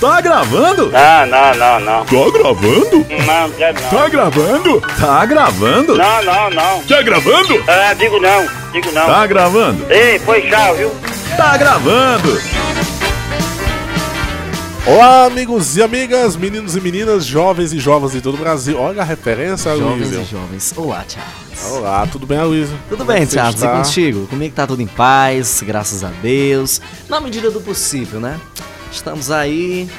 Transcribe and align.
Tá 0.00 0.20
gravando? 0.20 0.90
Não, 0.90 1.26
não, 1.26 1.54
não, 1.54 1.80
não. 1.80 2.04
Tá 2.04 2.30
gravando? 2.38 3.06
Não, 3.26 3.50
quero 3.50 3.80
não. 3.80 3.90
Tá 3.90 4.08
gravando? 4.08 4.80
Tá 5.00 5.26
gravando? 5.26 5.96
Não, 5.96 6.24
não, 6.24 6.50
não. 6.50 6.82
Tá 6.82 7.02
gravando? 7.02 7.64
É, 7.70 7.94
digo 7.94 8.20
não, 8.20 8.46
digo 8.72 8.92
não. 8.92 9.06
Tá 9.06 9.26
gravando? 9.26 9.86
Ei, 9.90 10.18
foi 10.18 10.42
tchau, 10.42 10.74
viu? 10.74 10.90
Tá 11.36 11.56
gravando? 11.56 12.38
Olá, 14.86 15.24
amigos 15.24 15.76
e 15.78 15.82
amigas, 15.82 16.36
meninos 16.36 16.76
e 16.76 16.80
meninas, 16.80 17.24
jovens 17.24 17.72
e 17.72 17.78
jovens 17.78 18.12
de 18.12 18.20
todo 18.20 18.34
o 18.34 18.38
Brasil. 18.38 18.78
Olha 18.78 19.00
a 19.00 19.04
referência, 19.04 19.74
Jovens 19.76 20.12
e 20.12 20.24
jovens. 20.24 20.74
Olá, 20.76 21.02
Charles. 21.08 21.72
Olá, 21.72 22.06
tudo 22.06 22.26
bem, 22.26 22.38
Luísa? 22.42 22.74
Tudo 22.90 22.98
Como 22.98 23.10
é 23.12 23.14
bem, 23.16 23.26
você 23.26 23.36
Charles? 23.36 23.62
E 23.62 23.64
está? 23.64 23.76
contigo? 23.76 24.26
Comigo 24.26 24.54
tá 24.54 24.66
tudo 24.66 24.82
em 24.82 24.86
paz, 24.86 25.62
graças 25.64 26.04
a 26.04 26.08
Deus. 26.20 26.82
Na 27.08 27.18
medida 27.18 27.50
do 27.50 27.62
possível, 27.62 28.20
né? 28.20 28.38
Estamos 28.94 29.28
aí 29.28 29.90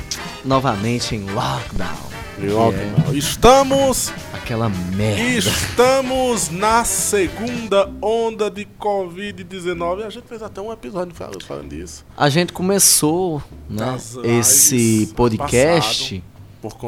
novamente 0.46 1.16
em 1.18 1.30
lockdown. 1.30 2.16
E 2.40 2.48
logo, 2.48 2.78
Estamos, 3.14 4.12
Aquela 4.34 4.70
merda. 4.70 5.50
estamos 5.50 6.50
na 6.50 6.86
segunda 6.86 7.92
onda 8.02 8.50
de 8.50 8.66
Covid-19. 8.80 10.06
A 10.06 10.10
gente 10.10 10.26
fez 10.28 10.42
até 10.42 10.62
um 10.62 10.72
episódio 10.72 11.14
falando, 11.14 11.68
disso. 11.68 12.06
A 12.16 12.30
gente 12.30 12.54
começou 12.54 13.44
né, 13.70 13.98
esse 14.24 15.12
podcast 15.14 16.24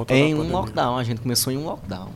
em 0.10 0.34
um 0.34 0.50
lockdown. 0.50 0.98
A 0.98 1.04
gente 1.04 1.20
começou 1.20 1.52
em 1.52 1.58
um 1.58 1.66
lockdown. 1.66 2.10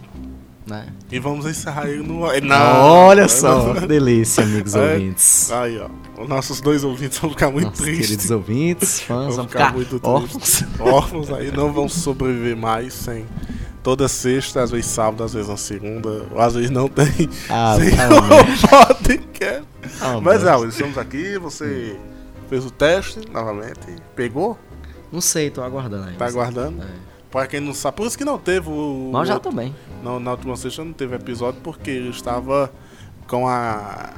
Né? 0.66 0.86
E 1.12 1.18
vamos 1.20 1.46
encerrar 1.48 1.88
ele 1.90 2.04
no... 2.04 2.22
Não, 2.42 2.82
Olha 2.84 3.28
só, 3.28 3.74
delícia, 3.88 4.44
amigos 4.44 4.76
É. 4.76 4.94
ouvintes. 4.94 5.52
Aí, 5.52 5.80
ó. 5.80 5.90
Os 6.22 6.30
nossos 6.30 6.62
dois 6.62 6.84
ouvintes 6.84 7.18
vão 7.18 7.32
ficar 7.32 7.50
muito 7.50 7.66
Nossos 7.66 7.82
tristes. 7.82 8.06
queridos 8.08 8.30
ouvintes, 8.32 9.02
fãs, 9.02 9.36
Vão 9.36 9.48
ficar 9.48 9.60
ficar 9.68 9.74
muito 9.74 10.00
órfãos. 10.04 10.64
órfãos 10.80 11.32
aí 11.32 11.52
não 11.52 11.74
vão 11.74 11.90
sobreviver 11.90 12.56
mais 12.56 12.94
sem 12.94 13.26
toda 13.82 14.08
sexta, 14.08 14.62
às 14.62 14.70
vezes 14.70 14.86
sábado, 14.86 15.24
às 15.24 15.34
vezes 15.34 15.50
na 15.50 15.58
segunda, 15.58 16.28
ou 16.32 16.40
às 16.40 16.54
vezes 16.54 16.70
não 16.70 16.88
tem 16.88 17.28
Ah, 17.50 17.76
sem 17.82 17.90
o 17.90 18.70
podcast. 18.70 19.64
Ah, 20.00 20.20
Mas 20.22 20.44
é, 20.44 20.68
estamos 20.68 20.98
aqui, 21.00 21.40
você 21.40 21.98
fez 22.48 22.64
o 22.64 22.70
teste 22.70 23.20
novamente, 23.32 23.80
pegou, 24.16 24.60
Não 25.12 25.20
sei, 25.22 25.50
tô 25.50 25.64
aguardando 25.64 26.08
aí. 26.10 26.16
tá 26.16 26.28
aguardando. 26.28 26.84
É. 26.84 27.11
Para 27.32 27.48
quem 27.48 27.60
não 27.62 27.74
sabe, 27.74 27.98
por 27.98 28.08
isso 28.08 28.18
que 28.18 28.26
não 28.26 28.38
teve 28.38 28.70
o. 28.70 29.10
Mas 29.14 29.28
já 29.28 29.36
outro- 29.36 29.50
também. 29.52 29.74
não, 30.04 30.20
na 30.20 30.32
última 30.32 30.56
sexta 30.58 30.84
não 30.84 30.92
teve 30.94 31.16
episódio 31.16 31.62
porque 31.62 31.90
ele 31.90 32.10
estava 32.10 32.72
com 33.28 33.48
a. 33.48 34.10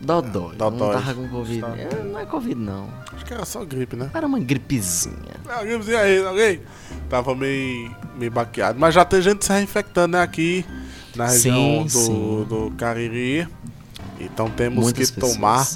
Dodói. 0.00 0.56
Dodói. 0.56 0.94
Não 0.94 1.00
tava 1.02 1.14
com 1.14 1.28
Covid. 1.28 1.62
É, 1.64 2.02
não 2.04 2.18
é 2.18 2.24
Covid, 2.26 2.54
não. 2.58 2.88
Acho 3.14 3.24
que 3.24 3.34
era 3.34 3.44
só 3.44 3.62
gripe, 3.64 3.96
né? 3.96 4.10
Era 4.14 4.26
uma 4.26 4.38
gripezinha. 4.40 5.14
Alguém 5.48 5.78
dizia 5.78 6.00
aí, 6.00 6.24
alguém? 6.26 6.60
Tava 7.08 7.34
meio, 7.34 7.94
meio 8.16 8.30
baqueado. 8.32 8.80
Mas 8.80 8.94
já 8.94 9.04
tem 9.04 9.20
gente 9.20 9.44
se 9.44 9.52
reinfectando 9.52 10.16
né, 10.16 10.22
aqui 10.22 10.64
na 11.14 11.26
região 11.26 11.54
Sim, 11.54 11.82
do, 11.84 11.88
sim. 11.90 12.46
do 12.48 12.72
Cariri. 12.78 13.46
Então 14.18 14.48
temos 14.50 14.82
Muitas 14.84 15.10
que 15.10 15.16
pessoas. 15.20 15.34
tomar 15.34 15.66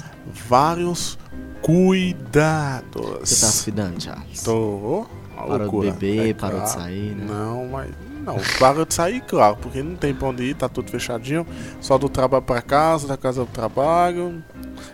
vários 0.49 1.19
cuidados. 1.61 3.19
Você 3.29 3.45
tá 3.45 3.63
cuidando, 3.63 4.01
Charles? 4.03 4.41
Tô. 4.43 5.05
Parou 5.47 5.81
de 5.81 5.91
beber, 5.91 6.29
É 6.29 6.33
parou 6.33 6.59
de 6.61 6.65
claro. 6.65 6.79
sair, 6.81 7.15
né? 7.15 7.25
Não, 7.27 7.67
mas. 7.67 7.89
Não, 8.25 8.37
parou 8.59 8.85
de 8.85 8.93
sair, 8.95 9.21
claro, 9.21 9.55
porque 9.61 9.83
não 9.83 9.95
tem 9.95 10.11
pra 10.13 10.29
onde 10.29 10.43
ir, 10.43 10.55
tá 10.55 10.67
tudo 10.67 10.89
fechadinho. 10.89 11.45
Só 11.79 11.95
do 11.97 12.09
trabalho 12.09 12.41
pra 12.43 12.59
casa, 12.59 13.07
da 13.07 13.15
casa 13.15 13.41
do 13.45 13.51
trabalho. 13.51 14.43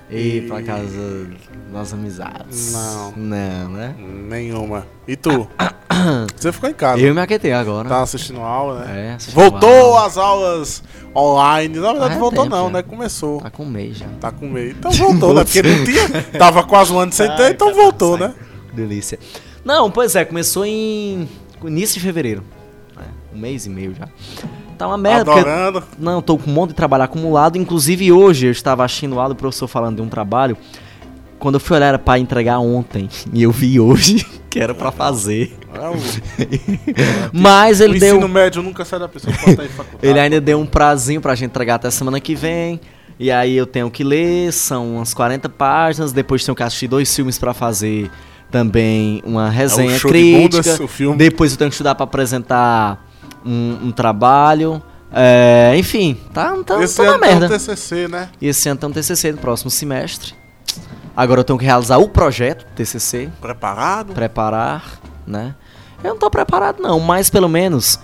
E 0.10 0.38
E- 0.40 0.42
pra 0.42 0.62
casa 0.62 1.28
das 1.72 1.94
amizades. 1.94 2.74
Não. 2.74 3.12
Não, 3.16 3.70
né? 3.70 3.96
Nenhuma. 3.98 4.86
E 5.08 5.16
tu? 5.16 5.48
Você 6.36 6.52
ficou 6.52 6.70
em 6.70 6.74
casa. 6.74 7.00
Eu 7.02 7.14
me 7.16 7.22
aquetei 7.22 7.54
agora. 7.54 7.88
Tá 7.88 8.02
assistindo 8.02 8.42
aula, 8.42 8.84
né? 8.86 9.18
É, 9.18 9.32
Voltou 9.32 9.70
aula. 9.70 10.06
às 10.08 10.18
aulas 10.18 10.84
online. 11.16 11.78
Na 11.80 11.92
verdade, 11.92 12.14
Ah, 12.14 12.16
é 12.16 12.20
voltou 12.20 12.44
tempo 12.44 12.56
não, 12.56 12.70
né? 12.70 12.82
Começou. 12.82 13.40
Tá 13.40 13.50
com 13.50 13.64
mês 13.66 13.98
já. 13.98 14.08
Tá 14.20 14.32
com 14.32 14.48
meio. 14.50 14.72
Então 14.72 14.92
voltou, 14.92 15.34
né? 15.34 15.44
Porque 15.46 15.62
não 15.62 15.84
tinha. 15.86 16.24
Tava 16.38 16.64
quase 16.64 16.92
um 16.92 17.00
ano 17.00 17.14
sem 17.14 17.34
ter, 17.38 17.52
então 17.54 17.74
voltou, 17.74 18.18
né? 18.18 18.34
Delícia. 18.74 19.20
Não, 19.64 19.92
pois 19.92 20.16
é, 20.16 20.26
começou 20.26 20.66
em 20.66 21.28
início 21.64 21.96
de 21.96 22.06
fevereiro. 22.06 22.44
É, 22.98 23.36
um 23.36 23.40
mês 23.40 23.66
e 23.66 23.70
meio 23.70 23.94
já. 23.94 24.08
Tá 24.78 24.88
uma 24.88 24.98
merda, 24.98 25.26
porque 25.26 25.40
Adorando. 25.40 25.84
Não, 26.00 26.22
tô 26.22 26.38
com 26.38 26.50
um 26.50 26.54
monte 26.54 26.70
de 26.70 26.76
trabalho 26.76 27.04
acumulado. 27.04 27.56
Inclusive 27.58 28.12
hoje 28.12 28.48
eu 28.48 28.52
estava 28.52 28.84
assistindo 28.84 29.20
aula 29.20 29.30
do 29.30 29.38
professor 29.38 29.68
falando 29.68 29.98
de 29.98 30.02
um 30.02 30.10
trabalho. 30.10 30.58
Quando 31.38 31.56
eu 31.56 31.60
fui 31.60 31.78
olhar 31.78 31.88
era 31.88 32.00
pra 32.00 32.18
entregar 32.18 32.60
ontem. 32.60 33.08
E 33.32 33.44
eu 33.44 33.52
vi 33.52 33.80
hoje 33.80 34.26
que 34.50 34.60
era 34.60 34.74
pra 34.74 34.92
fazer. 34.92 35.56
É, 35.74 35.88
o, 35.88 35.94
Mas 37.32 37.80
o 37.80 37.84
ele 37.84 37.98
ensino 37.98 38.20
deu. 38.20 38.28
médio 38.28 38.64
nunca 38.64 38.84
sai 38.84 39.00
da 39.00 39.08
pessoa 39.08 39.32
que 39.36 39.56
tá 39.56 39.66
em 39.66 39.70
faculdade. 39.70 40.06
Ele 40.08 40.20
ainda 40.20 40.42
deu 40.42 40.60
um 40.60 40.66
prazinho 40.66 41.22
pra 41.22 41.36
gente 41.36 41.50
entregar 41.50 41.76
até 41.76 41.92
semana 41.92 42.20
que 42.20 42.34
vem. 42.34 42.80
E 43.20 43.30
aí 43.30 43.56
eu 43.56 43.68
tenho 43.68 43.90
que 43.92 44.04
ler, 44.04 44.52
são 44.52 44.96
umas 44.96 45.14
40 45.14 45.48
páginas. 45.48 46.12
Depois 46.12 46.44
tenho 46.44 46.56
que 46.56 46.64
assistir 46.64 46.88
dois 46.88 47.16
filmes 47.16 47.38
pra 47.38 47.54
fazer 47.54 48.10
também 48.52 49.22
uma 49.26 49.50
resenha 49.50 49.92
É 49.92 49.96
de 49.96 50.02
crítica. 50.02 50.84
o 50.84 50.88
filme. 50.88 51.18
Depois 51.18 51.52
eu 51.54 51.58
tenho 51.58 51.70
que 51.70 51.74
estudar 51.76 51.96
pra 51.96 52.04
apresentar 52.04 53.08
um, 53.46 53.78
um 53.86 53.92
trabalho. 53.92 54.82
É, 55.14 55.74
enfim, 55.78 56.18
tá, 56.34 56.56
tá, 56.66 56.82
Esse 56.84 56.98
tá 56.98 57.04
na 57.04 57.10
ano 57.12 57.20
tem 57.20 57.30
merda. 57.30 57.46
um 57.48 57.50
TCC, 57.50 58.08
né? 58.08 58.30
E 58.40 58.48
esse 58.48 58.70
ano 58.70 58.80
tem 58.80 58.90
um 58.90 58.94
TCC 58.94 59.32
no 59.32 59.38
próximo 59.40 59.70
semestre. 59.72 60.34
Agora 61.16 61.42
eu 61.42 61.44
tenho 61.44 61.60
que 61.60 61.66
realizar 61.66 61.98
o 61.98 62.08
projeto 62.08 62.66
TCC, 62.76 63.30
Preparado? 63.42 64.14
preparar, 64.14 65.00
né? 65.28 65.54
Eu 66.04 66.12
não 66.12 66.18
tô 66.18 66.30
preparado 66.30 66.82
não, 66.82 67.00
mas 67.00 67.30
pelo 67.30 67.50
menos 67.50 68.00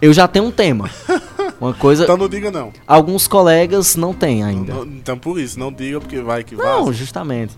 eu 0.00 0.12
já 0.12 0.28
tenho 0.28 0.44
um 0.46 0.50
tema. 0.50 0.88
Uma 1.60 1.72
coisa, 1.74 2.02
Então 2.04 2.16
não 2.16 2.28
diga 2.28 2.50
não. 2.50 2.72
alguns 2.88 3.28
colegas 3.28 3.94
não 3.94 4.12
têm 4.12 4.42
ainda. 4.42 4.72
Não- 4.74 4.84
Então 4.84 5.16
por 5.18 5.38
isso, 5.38 5.58
não 5.58 5.72
diga 5.72 6.00
porque 6.00 6.20
vai 6.20 6.42
que 6.42 6.56
Não, 6.56 6.84
vai. 6.86 6.92
justamente. 6.94 7.56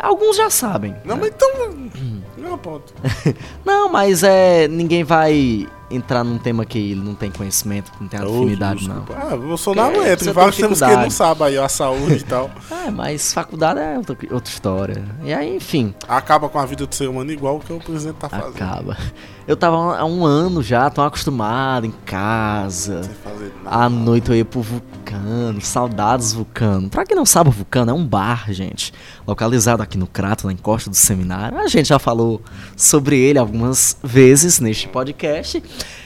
Alguns 0.00 0.36
já 0.36 0.48
sabem. 0.48 0.94
Não, 1.04 1.16
mas 1.16 1.28
então. 1.28 1.90
Não, 2.36 2.56
ponto. 2.56 2.94
Não, 3.64 3.88
mas 3.88 4.22
é 4.22 4.68
ninguém 4.68 5.02
vai 5.02 5.66
entrar 5.90 6.22
num 6.24 6.38
tema 6.38 6.64
que 6.64 6.78
ele 6.78 7.00
não 7.00 7.14
tem 7.14 7.30
conhecimento, 7.30 7.90
que 7.92 8.00
não 8.02 8.08
tem 8.08 8.20
afinidade 8.20 8.88
não. 8.88 9.04
Ah, 9.16 9.36
Bolsonaro 9.36 9.94
Porque 9.94 10.08
entra. 10.10 10.32
vários 10.32 10.56
tem 10.56 10.64
temos 10.64 10.78
que 10.80 10.84
ele 10.84 10.96
não 10.96 11.10
sabe 11.10 11.44
aí, 11.44 11.58
a 11.58 11.68
saúde 11.68 12.14
e 12.16 12.22
tal. 12.24 12.50
É, 12.88 12.90
mas 12.90 13.32
faculdade 13.34 13.80
é 13.80 13.96
outra, 13.98 14.16
outra 14.32 14.50
história. 14.50 15.04
E 15.22 15.32
aí, 15.32 15.56
enfim, 15.56 15.94
Acaba 16.06 16.48
com 16.48 16.58
a 16.58 16.64
vida 16.64 16.86
do 16.86 16.94
ser 16.94 17.08
humano 17.08 17.30
igual 17.32 17.56
o 17.56 17.60
que 17.60 17.72
o 17.72 17.78
presidente 17.78 18.16
tá 18.16 18.28
fazendo. 18.28 18.48
acaba. 18.54 18.96
Eu 19.46 19.56
tava 19.56 19.98
há 19.98 20.04
um 20.04 20.24
ano 20.24 20.62
já, 20.62 20.88
tão 20.90 21.04
acostumado 21.04 21.86
em 21.86 21.90
casa. 22.04 23.02
Sem 23.02 23.14
fazer 23.14 23.52
nada. 23.64 23.76
À 23.84 23.88
noite 23.88 24.30
eu 24.30 24.36
ia 24.36 24.44
pro 24.44 24.60
Vulcano, 24.62 25.60
saudades 25.60 26.32
Vulcano. 26.32 26.88
Pra 26.88 27.04
quem 27.04 27.16
não 27.16 27.24
sabe, 27.26 27.48
o 27.50 27.52
Vulcano 27.52 27.90
é 27.90 27.94
um 27.94 28.04
bar, 28.04 28.52
gente. 28.52 28.92
Localizado 29.26 29.82
aqui 29.82 29.96
no 29.98 30.06
Crato, 30.06 30.46
na 30.46 30.52
encosta 30.52 30.88
do 30.90 30.96
seminário. 30.96 31.58
A 31.58 31.66
gente 31.66 31.88
já 31.88 31.98
falou 31.98 32.40
sobre 32.76 33.18
ele 33.18 33.38
algumas 33.38 33.96
vezes 34.02 34.60
neste 34.60 34.88
podcast. 34.88 35.62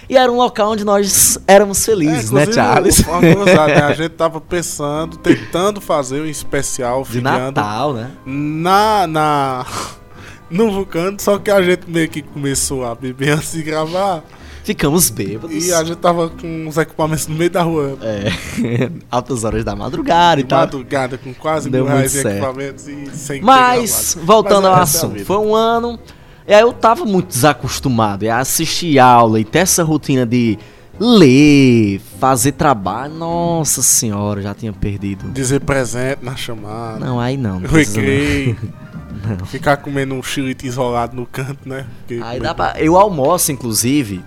E 0.08 0.16
era 0.16 0.30
um 0.30 0.36
local 0.36 0.72
onde 0.72 0.84
nós 0.84 1.38
éramos 1.46 1.84
felizes, 1.84 2.30
né, 2.30 2.42
inclusive, 2.42 2.52
Charles? 2.54 3.06
Né? 3.06 3.82
A 3.86 3.92
gente 3.94 4.10
tava 4.10 4.40
pensando, 4.40 5.16
tentando 5.16 5.80
fazer 5.80 6.20
um 6.20 6.26
especial 6.26 7.02
De 7.08 7.20
Natal, 7.20 7.94
né? 7.94 8.10
na, 8.26 9.06
na 9.06 9.66
no 10.50 10.70
vulcano, 10.70 11.16
só 11.18 11.38
que 11.38 11.50
a 11.50 11.62
gente 11.62 11.88
meio 11.88 12.08
que 12.08 12.20
começou 12.20 12.84
a 12.84 12.94
beber 12.94 13.30
antes 13.30 13.52
de 13.52 13.62
gravar 13.62 14.22
Ficamos 14.64 15.10
bêbados. 15.10 15.64
e 15.64 15.72
a 15.72 15.82
gente 15.82 15.96
tava 15.96 16.28
com 16.28 16.68
os 16.68 16.76
equipamentos 16.76 17.26
no 17.26 17.34
meio 17.34 17.50
da 17.50 17.62
rua. 17.62 17.98
É, 18.00 18.90
altas 19.10 19.42
horas 19.44 19.64
da 19.64 19.74
madrugada 19.74 20.40
e 20.40 20.44
De 20.44 20.48
tal. 20.48 20.60
madrugada, 20.60 21.18
com 21.18 21.34
quase 21.34 21.68
Deu 21.68 21.84
mil 21.84 21.92
reais 21.92 22.14
em 22.14 22.20
equipamentos 22.28 22.86
e 22.86 23.10
sem 23.12 23.40
Mas, 23.42 24.16
voltando 24.22 24.64
Mas 24.64 24.72
ao 24.72 24.78
é 24.78 24.82
assunto, 24.82 25.24
foi 25.24 25.38
um 25.38 25.54
ano. 25.54 25.98
E 26.46 26.52
aí 26.52 26.60
eu 26.60 26.72
tava 26.72 27.04
muito 27.04 27.28
desacostumado 27.28 28.28
a 28.28 28.38
assistir 28.38 28.98
aula 28.98 29.38
e 29.38 29.44
ter 29.44 29.60
essa 29.60 29.84
rotina 29.84 30.26
de 30.26 30.58
ler, 30.98 32.00
fazer 32.18 32.52
trabalho. 32.52 33.14
Nossa 33.14 33.82
senhora, 33.82 34.42
já 34.42 34.54
tinha 34.54 34.72
perdido. 34.72 35.30
Dizer 35.30 35.60
presente 35.60 36.18
na 36.22 36.36
chamada. 36.36 36.98
Não, 36.98 37.20
aí 37.20 37.36
não. 37.36 37.60
não 37.60 37.68
não. 39.38 39.46
Ficar 39.46 39.76
comendo 39.76 40.14
um 40.14 40.22
xilito 40.22 40.66
isolado 40.66 41.14
no 41.14 41.26
canto, 41.26 41.68
né? 41.68 41.86
Porque 41.98 42.20
Aí 42.22 42.40
dá 42.40 42.54
pra. 42.54 42.74
Eu 42.78 42.96
almoço, 42.96 43.52
inclusive. 43.52 44.24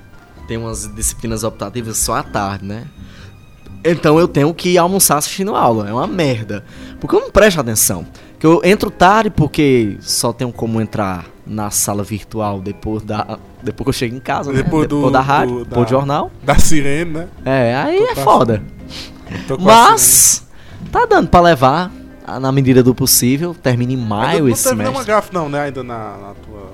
Tem 0.48 0.58
umas 0.58 0.88
disciplinas 0.96 1.44
optativas 1.44 1.98
só 1.98 2.16
à 2.16 2.24
tarde, 2.24 2.66
né? 2.66 2.86
Então 3.84 4.20
eu 4.20 4.28
tenho 4.28 4.54
que 4.54 4.78
almoçar 4.78 5.18
assistindo 5.18 5.56
aula. 5.56 5.90
É 5.90 5.94
uma 5.94 6.08
merda. 6.08 6.64
Porque 7.00 7.16
eu 7.16 7.20
não 7.20 7.32
presto 7.32 7.60
atenção. 7.60 8.06
Que 8.40 8.46
eu 8.46 8.62
entro 8.64 8.90
tarde 8.92 9.30
porque 9.30 9.98
só 10.02 10.32
tenho 10.32 10.52
como 10.52 10.80
entrar 10.80 11.35
na 11.46 11.70
sala 11.70 12.04
virtual 12.04 12.60
depois 12.62 13.04
da. 13.04 13.38
Depois 13.62 13.84
que 13.86 13.90
eu 13.90 13.94
chego 13.94 14.16
em 14.16 14.20
casa, 14.20 14.52
né? 14.52 14.64
Depois 14.64 14.88
do- 14.88 15.10
da 15.12 15.22
rádio, 15.22 15.60
do- 15.60 15.66
depois 15.66 15.82
do 15.82 15.84
da- 15.86 15.90
jornal. 15.90 16.32
Da 16.44 16.58
sirene, 16.60 17.12
né? 17.12 17.28
É, 17.46 17.76
aí 17.76 17.98
Tô 17.98 18.04
é 18.12 18.16
foda. 18.16 18.64
A. 19.50 19.58
Mas 19.60 20.48
tá 20.92 21.06
dando 21.06 21.28
pra 21.30 21.42
levar 21.42 21.92
na 22.42 22.52
medida 22.52 22.82
do 22.84 22.94
possível. 22.96 23.54
Termina 23.56 23.94
em 23.94 23.98
maio 23.98 24.44
não 24.46 24.50
esse 24.50 24.64
teve 24.64 24.76
nenhuma 24.76 25.04
semestre. 25.04 25.14
gafe 25.14 25.34
não, 25.34 25.50
né? 25.50 25.62
Ainda 25.62 25.84
na, 25.84 26.18
na 26.18 26.34
tua, 26.46 26.72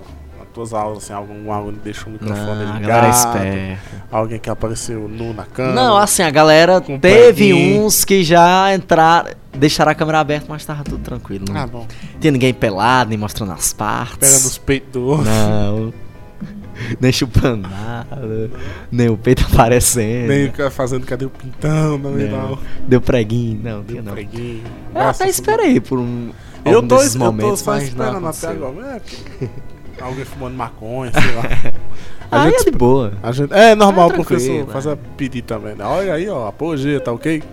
aulas, 0.73 0.99
assim, 0.99 1.13
algum 1.13 1.51
aluno 1.51 1.77
deixa 1.83 2.07
o 2.07 2.11
microfone 2.11 2.39
Não, 2.65 2.73
a 2.75 2.79
ligado? 2.79 3.37
é. 3.37 3.77
Alguém 4.11 4.39
que 4.39 4.49
apareceu 4.49 5.07
nu 5.07 5.33
na 5.33 5.45
câmera? 5.45 5.75
Não, 5.75 5.97
assim, 5.97 6.21
a 6.21 6.29
galera 6.29 6.79
teve 6.79 7.53
uns 7.53 8.05
que 8.05 8.23
já 8.23 8.73
entraram, 8.73 9.31
deixaram 9.51 9.91
a 9.91 9.95
câmera 9.95 10.19
aberta, 10.19 10.45
mas 10.47 10.63
tava 10.63 10.83
tudo 10.83 10.99
tranquilo. 10.99 11.45
Não 11.49 11.57
Ah, 11.59 11.67
bom. 11.67 11.87
tinha 12.19 12.31
ninguém 12.31 12.53
pelado, 12.53 13.09
nem 13.09 13.17
mostrando 13.17 13.51
as 13.51 13.73
partes. 13.73 14.29
Pegando 14.29 14.47
os 14.47 14.57
peitos 14.57 14.91
do 14.93 15.01
outro. 15.07 15.25
Não. 15.25 15.93
nem 16.99 17.11
chupando 17.11 17.67
nada. 17.67 18.49
Nem 18.91 19.09
o 19.09 19.17
peito 19.17 19.45
aparecendo. 19.51 20.27
Nem 20.27 20.51
fazendo 20.69 21.05
cadê 21.05 21.25
o 21.25 21.29
pintão, 21.29 21.97
não, 21.97 22.11
não. 22.11 22.49
não. 22.49 22.59
Deu 22.87 23.01
preguinho. 23.01 23.59
Não, 23.63 23.81
deu 23.81 24.03
não. 24.03 24.13
Preguinho. 24.13 24.63
Eu 24.93 25.01
até 25.01 25.27
esperei 25.29 25.79
por 25.79 25.99
um. 25.99 26.31
Eu 26.63 26.83
tô, 26.83 27.01
eu 27.01 27.33
tô 27.33 27.57
só 27.57 27.77
esperando 27.77 28.27
até 28.27 28.47
agora. 28.47 29.01
É, 29.41 29.47
alguém 30.03 30.25
fumando 30.25 30.55
maconha, 30.55 31.11
sei 31.11 31.35
lá. 31.35 31.71
A 32.31 32.43
Aí 32.43 32.51
gente 32.51 32.61
é 32.61 32.71
de 32.71 32.77
boa. 32.77 33.11
A 33.21 33.31
gente, 33.33 33.51
é 33.53 33.75
normal 33.75 34.05
Ah, 34.05 34.07
o 34.07 34.13
professor 34.13 34.47
tranquilo, 34.47 34.71
fazer 34.71 34.97
pedir 35.17 35.41
também, 35.41 35.75
né? 35.75 35.83
Olha 35.83 36.13
aí, 36.13 36.29
ó, 36.29 36.47
apogeu, 36.47 37.01
tá 37.01 37.11
ok? 37.11 37.43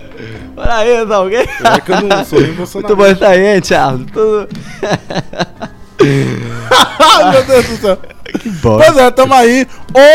Olha 0.56 0.74
aí, 0.74 1.04
tá 1.04 1.16
alguém? 1.16 1.40
É 1.40 1.80
que 1.80 1.90
eu 1.90 2.00
não 2.02 2.24
sou 2.24 2.40
nem 2.40 2.52
Muito 2.52 2.96
bom 2.96 3.06
estar 3.06 3.30
aí, 3.30 3.60
Thiago. 3.60 4.04
Tudo... 4.04 4.48
Meu 7.32 7.44
Deus 7.44 7.66
do 7.66 7.76
céu. 7.76 7.98
Que 8.40 8.48
bom. 8.50 8.76
Pois 8.78 8.96
é, 8.96 9.10
tamo 9.10 9.34
aí. 9.34 9.66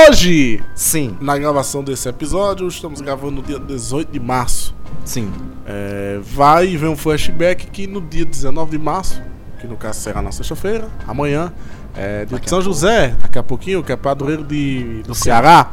Hoje, 0.08 0.64
Sim, 0.76 1.18
na 1.20 1.38
gravação 1.38 1.84
desse 1.84 2.08
episódio, 2.08 2.66
estamos 2.68 3.02
gravando 3.02 3.32
no 3.32 3.42
dia 3.42 3.60
18 3.60 4.12
de 4.12 4.20
março. 4.20 4.74
sim. 5.04 5.32
É, 5.66 6.20
vai 6.22 6.76
ver 6.76 6.88
um 6.88 6.96
flashback 6.96 7.68
que 7.68 7.88
no 7.88 8.02
dia 8.02 8.26
19 8.26 8.72
de 8.72 8.78
março, 8.78 9.22
que 9.60 9.68
no 9.68 9.76
caso 9.78 10.00
será 10.02 10.22
na 10.22 10.32
sexta-feira, 10.32 10.90
amanhã, 11.08 11.54
é 11.96 12.26
de 12.26 12.50
São. 12.50 12.62
José, 12.62 13.16
daqui 13.22 13.38
a 13.38 13.44
pouquinho, 13.44 13.84
que 13.84 13.92
é 13.92 13.96
padroeiro 13.96 14.44
de, 14.44 15.04
do 15.04 15.14
Ceará. 15.14 15.72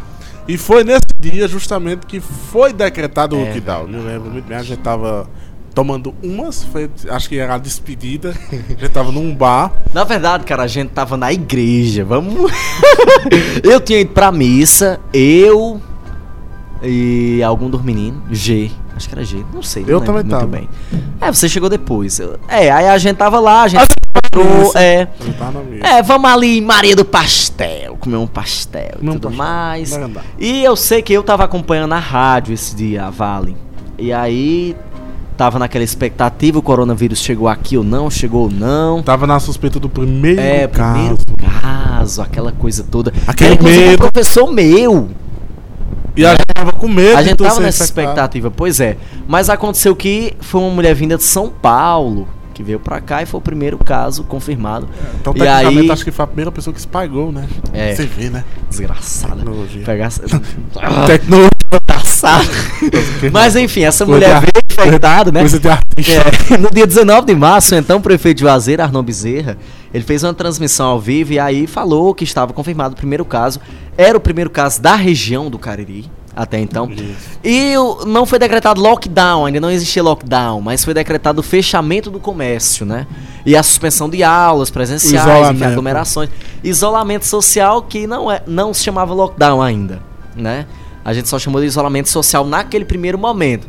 E 0.49 0.57
foi 0.59 0.83
nesse 0.83 1.01
dia 1.19 1.47
justamente 1.47 2.07
que 2.07 2.21
foi 2.21 2.73
decretado 2.73 3.37
o 3.37 3.41
É 3.41 3.47
lockdown. 3.47 3.87
Me 3.87 3.99
lembro 3.99 4.31
muito 4.31 4.47
bem, 4.47 4.57
a 4.57 4.63
gente 4.63 4.81
tava 4.81 5.29
tomando 5.75 6.15
umas, 6.23 6.65
foi, 6.65 6.91
acho 7.09 7.29
que 7.29 7.39
era 7.39 7.55
a 7.55 7.59
despedida. 7.59 8.35
a 8.51 8.55
gente 8.55 8.89
tava 8.89 9.13
num 9.13 9.35
bar. 9.35 9.73
Na 9.95 10.05
verdade, 10.05 10.45
cara, 10.45 10.65
a 10.65 10.67
gente 10.67 10.91
tava 10.91 11.17
na 11.17 11.33
igreja. 11.33 12.05
Vamos. 12.05 12.51
eu 13.63 13.81
tinha 13.81 14.01
ido 14.01 14.11
pra 14.11 14.33
missa, 14.33 14.99
eu 15.13 15.81
e 16.83 17.43
algum 17.43 17.69
dos 17.71 17.83
meninos, 17.83 18.23
G. 18.31 18.71
Acho 18.97 19.09
que 19.09 19.15
era 19.15 19.25
G, 19.25 19.45
não 19.53 19.63
sei. 19.63 19.83
não 19.83 19.91
Eu 19.91 20.01
também 20.01 20.23
muito 20.25 20.31
tava. 20.31 20.47
bem. 20.47 20.69
É, 21.21 21.33
você 21.33 21.49
chegou 21.49 21.69
depois. 21.69 22.21
É, 22.49 22.71
aí 22.71 22.89
a 22.89 22.99
gente 22.99 23.17
tava 23.17 23.39
lá, 23.39 23.63
a 23.63 23.69
gente 23.69 23.83
encontrou. 23.83 24.00
É, 24.77 25.07
mesa. 25.07 25.87
é, 25.87 26.03
vamos 26.03 26.31
ali, 26.31 26.61
Maria 26.61 26.95
do 26.95 27.05
Pastel, 27.05 27.97
comer 27.99 28.17
um 28.17 28.27
pastel 28.27 28.99
e 29.03 29.07
tudo 29.07 29.29
pastel. 29.29 29.31
mais. 29.33 29.91
E 30.39 30.63
eu 30.63 30.77
sei 30.77 31.03
que 31.03 31.13
eu 31.13 31.23
tava 31.23 31.45
acompanhando 31.45 31.93
a 31.95 31.99
rádio 31.99 32.55
esse 32.55 32.75
dia, 32.75 33.07
a 33.07 33.11
Vale. 33.11 33.57
E 33.99 34.13
aí 34.13 34.77
tava 35.37 35.59
naquela 35.59 35.83
expectativa, 35.85 36.59
o 36.59 36.63
coronavírus 36.63 37.19
chegou 37.19 37.49
aqui 37.49 37.77
ou 37.77 37.83
não, 37.85 38.09
chegou 38.11 38.43
ou 38.45 38.51
não. 38.51 39.03
Tava 39.03 39.27
na 39.27 39.41
suspeita 39.41 39.81
do 39.81 39.89
primeiro 39.89 40.41
É, 40.41 40.67
caso. 40.69 40.93
primeiro 40.93 41.19
caso, 41.61 42.23
aquela 42.23 42.53
coisa 42.53 42.85
toda. 42.89 43.13
Aquele 43.27 43.55
Era, 43.55 43.63
medo. 43.63 43.93
Um 44.07 44.09
professor 44.11 44.51
meu. 44.53 45.09
E 46.17 46.25
a 46.27 46.31
gente 46.33 46.45
tava 46.55 46.73
com 46.73 46.89
medo 46.89 47.17
A 47.17 47.23
gente 47.23 47.37
tava 47.37 47.61
nessa 47.61 47.85
expectativa, 47.85 48.51
pois 48.51 48.81
é. 48.81 48.97
Mas 49.27 49.49
aconteceu 49.49 49.95
que 49.97 50.35
foi 50.41 50.61
uma 50.61 50.71
mulher 50.71 50.95
vinda 50.95 51.17
de 51.17 51.23
São 51.23 51.49
Paulo 51.49 52.29
que 52.61 52.63
veio 52.63 52.79
pra 52.79 53.01
cá 53.01 53.23
e 53.23 53.27
foi 53.27 53.39
o 53.39 53.43
primeiro 53.43 53.79
caso 53.79 54.23
confirmado. 54.25 54.87
Então, 55.19 55.33
e 55.35 55.49
aí, 55.49 55.91
acho 55.91 56.05
que 56.05 56.11
foi 56.11 56.25
a 56.25 56.27
primeira 56.27 56.53
pessoa 56.53 56.75
que 56.75 56.81
espalhou, 56.81 57.33
né? 57.33 57.49
É. 57.73 57.95
Você 57.95 58.05
vê, 58.05 58.29
né? 58.29 58.45
desgraçada. 58.69 59.37
Tecnologia. 59.37 59.85
Pegar 59.85 60.11
Tecnologia. 61.07 61.51
desgraçada. 61.71 62.45
Mas 63.33 63.57
enfim, 63.57 63.83
essa 63.83 64.05
mulher 64.05 64.41
veio 64.41 64.53
infectada, 64.71 65.33
né? 65.33 65.41
Coisa 65.41 65.59
de 65.59 65.69
artista. 65.69 66.55
É, 66.55 66.59
no 66.59 66.71
dia 66.71 66.87
19 66.87 67.27
de 67.27 67.35
março, 67.35 67.75
então, 67.75 67.99
o 67.99 68.03
prefeito 68.03 68.39
de 68.39 68.43
Juazeiro, 68.43 68.83
Arnon 68.83 69.03
Bezerra, 69.03 69.57
ele 69.93 70.05
fez 70.05 70.23
uma 70.23 70.35
transmissão 70.35 70.87
ao 70.87 71.01
vivo 71.01 71.33
e 71.33 71.39
aí 71.39 71.67
falou 71.67 72.15
que 72.15 72.25
estava 72.25 72.53
confirmado 72.53 72.93
o 72.95 72.97
primeiro 72.97 73.25
caso. 73.25 73.59
Era 73.97 74.17
o 74.17 74.21
primeiro 74.21 74.51
caso 74.51 74.81
da 74.83 74.95
região 74.95 75.51
do 75.51 75.59
Cariri, 75.59 76.11
até 76.41 76.59
então. 76.59 76.91
Isso. 76.91 77.39
E 77.45 77.75
não 78.07 78.25
foi 78.25 78.39
decretado 78.39 78.81
lockdown, 78.81 79.45
ainda 79.45 79.61
não 79.61 79.71
existia 79.71 80.03
lockdown, 80.03 80.61
mas 80.63 80.83
foi 80.83 80.95
decretado 80.95 81.41
o 81.41 81.43
fechamento 81.43 82.11
do 82.11 82.19
comércio, 82.19 82.87
né? 82.87 83.07
E 83.45 83.55
a 83.55 83.63
suspensão 83.63 84.09
de 84.09 84.23
aulas 84.23 84.71
presenciais, 84.71 85.27
enfim, 85.27 85.37
Isolamento. 85.39 85.65
aglomerações. 85.65 86.31
Isolamento 86.65 87.27
social 87.27 87.83
que 87.83 88.07
não, 88.07 88.33
é, 88.33 88.43
não 88.47 88.73
se 88.73 88.83
chamava 88.83 89.13
lockdown 89.13 89.61
ainda, 89.61 90.01
né? 90.35 90.67
A 91.05 91.13
gente 91.13 91.29
só 91.29 91.39
chamou 91.39 91.61
de 91.61 91.67
isolamento 91.67 92.09
social 92.09 92.47
naquele 92.47 92.87
primeiro 92.87 93.19
momento. 93.19 93.67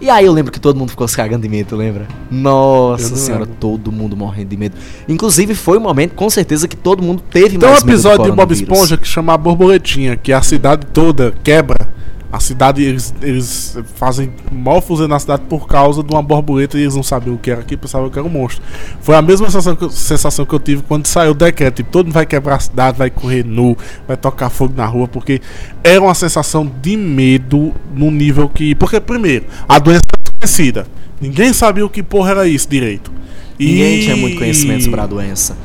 E 0.00 0.10
aí 0.10 0.26
eu 0.26 0.32
lembro 0.32 0.52
que 0.52 0.60
todo 0.60 0.76
mundo 0.76 0.90
ficou 0.90 1.08
se 1.08 1.16
cagando 1.16 1.42
de 1.42 1.48
medo, 1.48 1.74
lembra? 1.74 2.06
Nossa 2.30 3.16
senhora, 3.16 3.44
lembro. 3.44 3.56
todo 3.58 3.90
mundo 3.90 4.16
morrendo 4.16 4.50
de 4.50 4.56
medo. 4.56 4.76
Inclusive 5.08 5.54
foi 5.54 5.78
um 5.78 5.80
momento, 5.80 6.14
com 6.14 6.28
certeza, 6.28 6.68
que 6.68 6.76
todo 6.76 7.02
mundo 7.02 7.22
teve 7.30 7.56
Tem 7.56 7.68
um 7.68 7.72
mais 7.72 7.82
do 7.82 7.90
episódio 7.90 8.24
de 8.24 8.32
Bob. 8.32 8.52
Esponja 8.52 8.96
que 8.96 9.06
chama 9.08 9.32
a 9.32 9.38
Borboletinha, 9.38 10.16
que 10.16 10.32
a 10.32 10.42
cidade 10.42 10.86
toda 10.92 11.32
quebra. 11.42 11.93
A 12.34 12.40
cidade, 12.40 12.82
eles, 12.82 13.14
eles 13.22 13.78
fazem 13.94 14.32
mófuse 14.50 15.06
na 15.06 15.20
cidade 15.20 15.42
por 15.48 15.68
causa 15.68 16.02
de 16.02 16.12
uma 16.12 16.20
borboleta 16.20 16.76
e 16.76 16.80
eles 16.82 16.96
não 16.96 17.02
sabiam 17.04 17.36
o 17.36 17.38
que 17.38 17.48
era 17.48 17.60
aqui, 17.60 17.76
pensavam 17.76 18.10
que 18.10 18.18
era 18.18 18.26
um 18.26 18.30
monstro. 18.30 18.60
Foi 19.00 19.14
a 19.14 19.22
mesma 19.22 19.46
sensação 19.46 19.76
que, 19.76 19.84
eu- 19.84 19.90
sensação 19.90 20.44
que 20.44 20.52
eu 20.52 20.58
tive 20.58 20.82
quando 20.82 21.06
saiu 21.06 21.30
o 21.30 21.34
decreto. 21.34 21.76
Tipo, 21.76 21.90
todo 21.92 22.06
mundo 22.06 22.14
vai 22.14 22.26
quebrar 22.26 22.56
a 22.56 22.58
cidade, 22.58 22.98
vai 22.98 23.08
correr 23.08 23.44
nu, 23.44 23.76
vai 24.08 24.16
tocar 24.16 24.50
fogo 24.50 24.74
na 24.76 24.84
rua, 24.84 25.06
porque 25.06 25.40
era 25.84 26.00
uma 26.02 26.14
sensação 26.14 26.68
de 26.82 26.96
medo 26.96 27.72
num 27.94 28.10
nível 28.10 28.48
que. 28.48 28.74
Porque, 28.74 28.98
primeiro, 29.00 29.44
a 29.68 29.78
doença 29.78 30.02
é 30.12 30.22
desconhecida. 30.30 30.86
Ninguém 31.20 31.52
sabia 31.52 31.86
o 31.86 31.88
que 31.88 32.02
porra 32.02 32.32
era 32.32 32.48
isso 32.48 32.68
direito. 32.68 33.12
Ninguém 33.56 34.00
E- 34.00 34.02
tinha 34.02 34.16
muito 34.16 34.36
conhecimento 34.38 34.82
sobre 34.82 35.00
a 35.00 35.06
doença. 35.06 35.56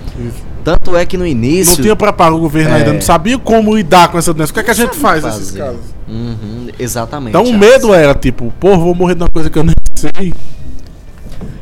Tanto 0.64 0.96
é 0.96 1.06
que 1.06 1.18
no 1.18 1.26
início. 1.26 1.76
Não 1.78 1.82
tinha 1.84 1.96
preparo, 1.96 2.36
o 2.36 2.40
governo 2.40 2.72
É. 2.72 2.78
ainda 2.80 2.94
não 2.94 3.02
sabia 3.02 3.38
como 3.40 3.76
lidar 3.76 4.10
com 4.12 4.18
essa 4.18 4.34
doença. 4.34 4.52
O 4.52 4.54
que 4.54 4.60
é 4.60 4.64
que 4.64 4.72
a 4.72 4.74
gente 4.74 4.96
faz 4.96 5.22
fazer. 5.22 5.40
nesses 5.40 5.56
casos? 5.56 5.80
Uhum, 6.08 6.68
exatamente. 6.78 7.30
Então 7.30 7.44
o 7.44 7.58
medo 7.58 7.94
era 7.94 8.14
tipo, 8.16 8.54
pô, 8.60 8.78
vou 8.78 8.94
morrer 8.96 9.16
de 9.16 9.24
uma 9.24 9.30
coisa 9.30 9.50
que 9.50 9.58
eu 9.58 9.64
nem 9.64 9.76
sei. 9.96 10.34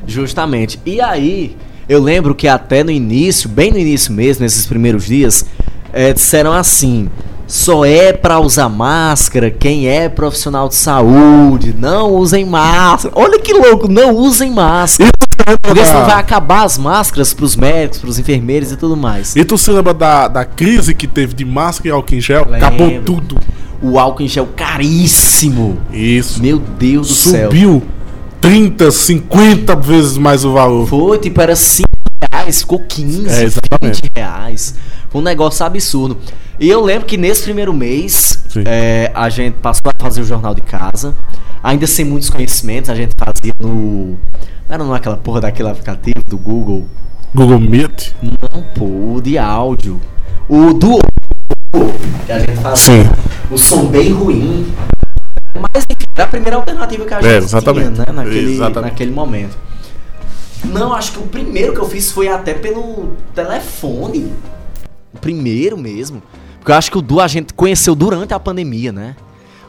Justamente. 0.05 0.79
E 0.85 1.01
aí, 1.01 1.55
eu 1.87 2.01
lembro 2.01 2.33
que 2.33 2.47
até 2.47 2.83
no 2.83 2.91
início, 2.91 3.49
bem 3.49 3.71
no 3.71 3.77
início 3.77 4.11
mesmo, 4.13 4.43
nesses 4.43 4.65
primeiros 4.65 5.05
dias, 5.05 5.45
eh, 5.93 6.13
disseram 6.13 6.53
assim: 6.53 7.09
só 7.47 7.85
é 7.85 8.11
pra 8.11 8.39
usar 8.39 8.67
máscara 8.67 9.49
quem 9.49 9.87
é 9.87 10.09
profissional 10.09 10.67
de 10.67 10.75
saúde. 10.75 11.73
Não 11.77 12.13
usem 12.13 12.45
máscara. 12.45 13.13
Olha 13.17 13.39
que 13.39 13.53
louco, 13.53 13.87
não 13.87 14.13
usem 14.13 14.51
máscara. 14.51 15.09
Porque 15.61 15.85
senão 15.85 16.05
vai 16.05 16.19
acabar 16.19 16.63
as 16.65 16.77
máscaras 16.77 17.33
pros 17.33 17.55
médicos, 17.55 17.99
pros 17.99 18.19
enfermeiros 18.19 18.73
e 18.73 18.75
tudo 18.75 18.97
mais. 18.97 19.33
E 19.33 19.45
tu 19.45 19.57
se 19.57 19.71
lembra 19.71 19.93
da, 19.93 20.27
da 20.27 20.43
crise 20.43 20.93
que 20.93 21.07
teve 21.07 21.33
de 21.33 21.45
máscara 21.45 21.87
e 21.87 21.91
álcool 21.91 22.15
em 22.15 22.21
gel? 22.21 22.45
Lembro. 22.49 22.57
Acabou 22.57 23.01
tudo. 23.03 23.37
O 23.81 23.97
álcool 23.97 24.23
em 24.23 24.27
gel 24.27 24.49
caríssimo. 24.55 25.77
Isso. 25.93 26.41
Meu 26.41 26.59
Deus 26.59 27.07
do 27.07 27.13
céu. 27.13 27.49
Subiu 27.49 27.81
30, 28.41 28.91
50 28.91 29.75
vezes 29.77 30.17
mais 30.17 30.43
o 30.43 30.51
valor. 30.51 30.85
Foi, 30.87 31.17
tipo, 31.17 31.39
era 31.39 31.55
5 31.55 31.87
reais, 32.29 32.59
ficou 32.61 32.79
15, 32.79 33.29
É, 33.29 33.43
exatamente. 33.43 34.01
20 34.01 34.11
reais. 34.15 34.75
Foi 35.09 35.21
um 35.21 35.23
negócio 35.23 35.65
absurdo. 35.65 36.17
E 36.59 36.69
eu 36.69 36.81
lembro 36.83 37.05
que 37.05 37.17
nesse 37.17 37.43
primeiro 37.43 37.73
mês, 37.73 38.43
é, 38.65 39.11
a 39.13 39.29
gente 39.29 39.55
passou 39.55 39.91
a 39.91 40.03
fazer 40.03 40.21
o 40.21 40.23
jornal 40.25 40.55
de 40.55 40.61
casa. 40.61 41.15
Ainda 41.63 41.85
sem 41.85 42.03
muitos 42.05 42.29
conhecimentos, 42.29 42.89
a 42.89 42.95
gente 42.95 43.13
fazia 43.15 43.53
no. 43.59 44.17
Não 44.67 44.75
era 44.75 44.83
naquela 44.83 45.17
porra 45.17 45.41
daquele 45.41 45.69
aplicativo 45.69 46.23
do 46.27 46.37
Google. 46.37 46.85
Google 47.33 47.59
Meet. 47.59 48.13
Não, 48.21 48.63
pô, 48.75 48.85
o 49.15 49.21
de 49.21 49.37
áudio. 49.37 50.01
O 50.49 50.73
do. 50.73 50.99
Que 52.25 52.31
a 52.31 52.39
gente 52.39 52.55
fazia. 52.55 53.03
Sim. 53.03 53.09
O 53.51 53.57
som 53.57 53.85
bem 53.85 54.11
ruim. 54.11 54.73
Mas 55.53 55.83
enfim, 55.89 56.07
era 56.15 56.23
a 56.25 56.27
primeira 56.27 56.55
alternativa 56.57 57.05
que 57.05 57.13
a 57.13 57.21
gente 57.21 57.31
É, 57.33 57.37
exatamente. 57.37 57.93
tinha, 57.93 58.05
né? 58.07 58.11
Naquele, 58.13 58.53
Exatamente. 58.53 58.91
naquele 58.91 59.11
momento. 59.11 59.57
Não, 60.65 60.93
acho 60.93 61.11
que 61.13 61.19
o 61.19 61.23
primeiro 61.23 61.73
que 61.73 61.79
eu 61.79 61.87
fiz 61.87 62.11
foi 62.11 62.27
até 62.27 62.53
pelo 62.53 63.13
telefone. 63.35 64.31
O 65.13 65.17
primeiro 65.19 65.77
mesmo. 65.77 66.21
Porque 66.67 66.73
eu 66.73 66.77
acho 66.77 66.91
que 66.91 66.97
o 66.97 67.01
Du 67.01 67.21
a 67.21 67.29
gente 67.29 67.53
conheceu 67.53 67.95
durante 67.95 68.33
a 68.33 68.39
pandemia, 68.41 68.91
né? 68.91 69.15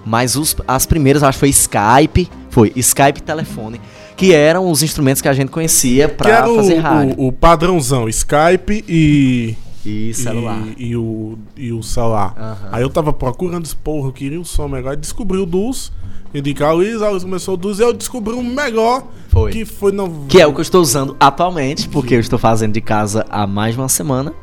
Mas 0.04 0.34
os, 0.34 0.56
as 0.66 0.84
primeiras, 0.84 1.22
acho 1.22 1.36
que 1.36 1.38
foi 1.38 1.48
Skype. 1.50 2.28
Foi 2.50 2.72
Skype 2.74 3.20
e 3.20 3.22
telefone. 3.22 3.80
Que 4.16 4.34
eram 4.34 4.68
os 4.68 4.82
instrumentos 4.82 5.22
que 5.22 5.28
a 5.28 5.32
gente 5.32 5.48
conhecia 5.48 6.12
era 6.24 6.44
fazer 6.48 6.78
o, 6.78 6.80
rádio. 6.80 7.14
o, 7.16 7.28
o 7.28 7.32
padrãozão, 7.32 8.08
Skype 8.08 8.84
e. 8.88 9.54
E 9.88 10.14
celular. 10.14 10.62
E, 10.76 10.88
e 10.88 10.96
o, 10.96 11.38
e 11.56 11.72
o 11.72 11.82
celular. 11.82 12.34
Aham. 12.36 12.68
Aí 12.72 12.82
eu 12.82 12.90
tava 12.90 13.12
procurando 13.12 13.64
esse 13.64 13.76
porra, 13.76 14.08
eu 14.08 14.12
queria 14.12 14.40
um 14.40 14.44
som 14.44 14.68
melhor. 14.68 14.94
E 14.94 14.96
descobri 14.96 15.38
o 15.38 15.46
Dus. 15.46 15.92
Indicar 16.34 16.74
o 16.74 16.76
Luiz, 16.76 17.00
a 17.00 17.08
Luiz 17.08 17.24
começou 17.24 17.54
o 17.54 17.56
Dus 17.56 17.78
e 17.78 17.82
eu 17.82 17.92
descobri 17.94 18.34
um 18.34 18.42
melhor. 18.42 19.04
Foi. 19.28 19.50
Que 19.50 19.64
foi. 19.64 19.92
Que 20.28 20.40
é 20.40 20.46
o 20.46 20.52
que 20.52 20.60
eu 20.60 20.62
estou 20.62 20.82
usando 20.82 21.16
atualmente, 21.18 21.88
porque 21.88 22.14
eu 22.14 22.20
estou 22.20 22.38
fazendo 22.38 22.74
de 22.74 22.82
casa 22.82 23.24
há 23.30 23.46
mais 23.46 23.74
de 23.74 23.80
uma 23.80 23.88
semana. 23.88 24.34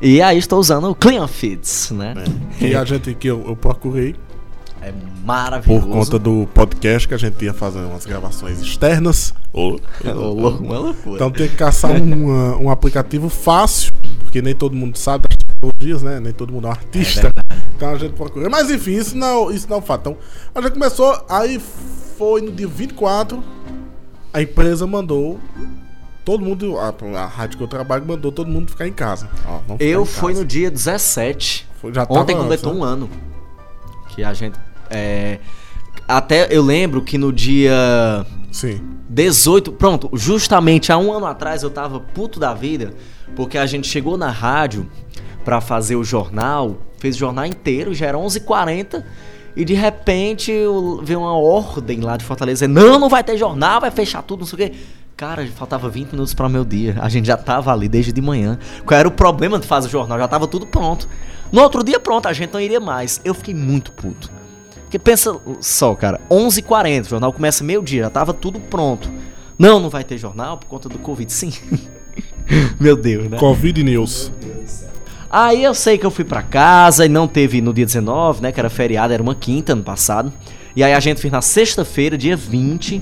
E 0.00 0.20
aí 0.20 0.36
estou 0.36 0.58
usando 0.58 0.90
o 0.90 0.94
Clean 0.94 1.26
Fits, 1.26 1.90
né? 1.90 2.14
Que 2.58 2.74
a 2.74 2.84
gente 2.84 3.14
que 3.14 3.28
eu, 3.28 3.42
eu 3.46 3.56
procurei 3.56 4.14
É 4.82 4.92
maravilhoso. 5.24 5.86
por 5.86 5.92
conta 5.92 6.18
do 6.18 6.48
podcast 6.52 7.06
que 7.06 7.14
a 7.14 7.18
gente 7.18 7.44
ia 7.44 7.54
fazer 7.54 7.78
umas 7.78 8.04
gravações 8.04 8.60
externas. 8.60 9.32
Ô, 9.52 9.78
É 10.04 10.12
louco, 10.12 10.62
uma 10.64 10.78
loucura. 10.78 11.14
Então 11.16 11.30
tem 11.30 11.48
que 11.48 11.54
caçar 11.56 11.92
um, 11.92 12.58
um 12.66 12.68
aplicativo 12.70 13.28
fácil, 13.28 13.92
porque 14.20 14.42
nem 14.42 14.54
todo 14.54 14.74
mundo 14.74 14.98
sabe 14.98 15.28
das 15.28 15.36
tecnologias, 15.36 16.02
né? 16.02 16.18
Nem 16.18 16.32
todo 16.32 16.52
mundo 16.52 16.66
é 16.66 16.70
um 16.70 16.72
artista. 16.72 17.32
então 17.76 17.90
a 17.90 17.96
gente 17.98 18.14
procura. 18.14 18.50
Mas 18.50 18.70
enfim, 18.70 18.92
isso 18.92 19.16
não, 19.16 19.50
isso 19.52 19.68
não 19.68 19.76
é 19.76 19.78
um 19.78 19.82
fato. 19.82 20.00
Então 20.00 20.16
a 20.54 20.60
gente 20.62 20.72
começou, 20.72 21.24
aí 21.28 21.60
foi 22.18 22.40
no 22.40 22.50
dia 22.50 22.66
24, 22.66 23.42
a 24.32 24.42
empresa 24.42 24.86
mandou. 24.86 25.38
Todo 26.24 26.44
mundo, 26.44 26.76
a, 26.78 26.94
a 27.20 27.26
rádio 27.26 27.58
que 27.58 27.64
eu 27.64 27.68
trabalho 27.68 28.04
mandou 28.06 28.30
todo 28.30 28.48
mundo 28.48 28.70
ficar 28.70 28.86
em 28.86 28.92
casa. 28.92 29.28
Ó, 29.44 29.60
Eu 29.80 30.02
em 30.02 30.06
fui 30.06 30.32
casa. 30.32 30.40
no 30.42 30.46
dia 30.46 30.70
17. 30.70 31.68
Foi- 31.80 31.92
já 31.92 32.06
Ontem 32.08 32.36
completou 32.36 32.72
né? 32.72 32.78
um 32.80 32.84
ano. 32.84 33.10
Que 34.08 34.22
a 34.22 34.32
gente. 34.32 34.56
É, 34.92 35.38
até 36.06 36.48
eu 36.50 36.62
lembro 36.62 37.02
que 37.02 37.16
no 37.16 37.32
dia 37.32 38.26
Sim. 38.50 38.80
18. 39.08 39.72
Pronto, 39.72 40.10
justamente 40.12 40.92
há 40.92 40.98
um 40.98 41.12
ano 41.12 41.26
atrás 41.26 41.62
eu 41.62 41.70
tava 41.70 41.98
puto 41.98 42.38
da 42.38 42.52
vida. 42.54 42.94
Porque 43.34 43.56
a 43.56 43.66
gente 43.66 43.88
chegou 43.88 44.18
na 44.18 44.30
rádio 44.30 44.88
pra 45.44 45.60
fazer 45.60 45.96
o 45.96 46.04
jornal. 46.04 46.76
Fez 46.98 47.16
o 47.16 47.18
jornal 47.18 47.46
inteiro, 47.46 47.94
já 47.94 48.06
era 48.06 48.18
11h40. 48.18 49.02
E 49.56 49.64
de 49.64 49.74
repente 49.74 50.52
veio 51.02 51.20
uma 51.20 51.36
ordem 51.36 52.00
lá 52.00 52.16
de 52.16 52.24
Fortaleza. 52.24 52.68
Não, 52.68 52.98
não 52.98 53.08
vai 53.08 53.24
ter 53.24 53.36
jornal, 53.36 53.80
vai 53.80 53.90
fechar 53.90 54.22
tudo, 54.22 54.40
não 54.40 54.46
sei 54.46 54.54
o 54.54 54.70
quê. 54.70 54.76
Cara, 55.16 55.46
faltava 55.46 55.88
20 55.88 56.12
minutos 56.12 56.34
para 56.34 56.48
meu 56.48 56.64
dia. 56.64 56.96
A 57.00 57.08
gente 57.08 57.26
já 57.26 57.36
tava 57.36 57.72
ali 57.72 57.88
desde 57.88 58.12
de 58.12 58.20
manhã. 58.20 58.58
Qual 58.84 58.98
era 58.98 59.06
o 59.06 59.10
problema 59.10 59.58
de 59.58 59.66
fazer 59.66 59.88
o 59.88 59.90
jornal? 59.90 60.18
Já 60.18 60.28
tava 60.28 60.46
tudo 60.46 60.66
pronto. 60.66 61.08
No 61.50 61.60
outro 61.62 61.84
dia, 61.84 62.00
pronto, 62.00 62.26
a 62.26 62.32
gente 62.32 62.52
não 62.52 62.60
iria 62.60 62.80
mais. 62.80 63.20
Eu 63.24 63.34
fiquei 63.34 63.54
muito 63.54 63.92
puto. 63.92 64.41
Porque 64.92 64.98
pensa 64.98 65.40
só, 65.58 65.94
cara, 65.94 66.20
11h40, 66.30 67.06
o 67.06 67.08
jornal 67.08 67.32
começa 67.32 67.64
meio-dia, 67.64 68.02
já 68.02 68.10
tava 68.10 68.34
tudo 68.34 68.60
pronto. 68.60 69.10
Não, 69.58 69.80
não 69.80 69.88
vai 69.88 70.04
ter 70.04 70.18
jornal 70.18 70.58
por 70.58 70.66
conta 70.66 70.86
do 70.86 70.98
Covid, 70.98 71.32
sim. 71.32 71.50
Meu 72.78 72.94
Deus, 72.94 73.26
né? 73.30 73.38
Covid 73.38 73.82
News. 73.82 74.30
Aí 75.30 75.64
eu 75.64 75.72
sei 75.74 75.96
que 75.96 76.04
eu 76.04 76.10
fui 76.10 76.26
pra 76.26 76.42
casa 76.42 77.06
e 77.06 77.08
não 77.08 77.26
teve 77.26 77.62
no 77.62 77.72
dia 77.72 77.86
19, 77.86 78.42
né? 78.42 78.52
Que 78.52 78.60
era 78.60 78.68
feriado, 78.68 79.14
era 79.14 79.22
uma 79.22 79.34
quinta 79.34 79.72
ano 79.72 79.82
passado. 79.82 80.30
E 80.76 80.84
aí 80.84 80.92
a 80.92 81.00
gente 81.00 81.22
fez 81.22 81.32
na 81.32 81.40
sexta-feira, 81.40 82.18
dia 82.18 82.36
20. 82.36 83.00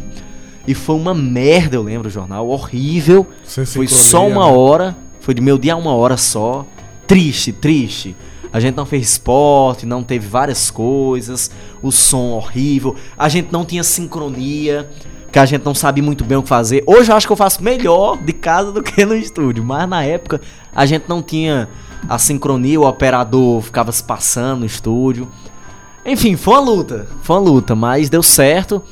E 0.68 0.74
foi 0.74 0.94
uma 0.94 1.12
merda, 1.12 1.74
eu 1.74 1.82
lembro, 1.82 2.06
o 2.06 2.10
jornal. 2.10 2.46
Horrível. 2.48 3.26
Sem 3.42 3.66
foi 3.66 3.88
sincronia, 3.88 4.10
só 4.12 4.28
uma 4.28 4.46
né? 4.46 4.56
hora. 4.56 4.96
Foi 5.18 5.34
de 5.34 5.40
meu 5.40 5.58
dia 5.58 5.74
a 5.74 5.76
uma 5.76 5.92
hora 5.92 6.16
só. 6.16 6.64
Triste, 7.08 7.52
triste. 7.52 8.14
A 8.52 8.58
gente 8.58 8.76
não 8.76 8.84
fez 8.84 9.12
esporte, 9.12 9.86
não 9.86 10.02
teve 10.02 10.26
várias 10.26 10.70
coisas. 10.70 11.50
O 11.82 11.90
som 11.90 12.30
horrível. 12.30 12.96
A 13.16 13.28
gente 13.28 13.52
não 13.52 13.64
tinha 13.64 13.82
sincronia. 13.84 14.88
Que 15.30 15.38
a 15.38 15.46
gente 15.46 15.64
não 15.64 15.74
sabia 15.74 16.02
muito 16.02 16.24
bem 16.24 16.36
o 16.36 16.42
que 16.42 16.48
fazer. 16.48 16.82
Hoje 16.86 17.12
eu 17.12 17.16
acho 17.16 17.26
que 17.26 17.32
eu 17.32 17.36
faço 17.36 17.62
melhor 17.62 18.18
de 18.18 18.32
casa 18.32 18.72
do 18.72 18.82
que 18.82 19.04
no 19.04 19.14
estúdio. 19.14 19.62
Mas 19.62 19.88
na 19.88 20.02
época 20.02 20.40
a 20.74 20.84
gente 20.84 21.04
não 21.08 21.22
tinha 21.22 21.68
a 22.08 22.18
sincronia, 22.18 22.80
o 22.80 22.86
operador 22.86 23.60
ficava 23.60 23.92
se 23.92 24.02
passando 24.02 24.60
no 24.60 24.66
estúdio. 24.66 25.28
Enfim, 26.04 26.36
foi 26.36 26.54
uma 26.54 26.60
luta. 26.60 27.06
Foi 27.22 27.36
uma 27.36 27.42
luta, 27.42 27.74
mas 27.74 28.08
deu 28.08 28.22
certo. 28.22 28.82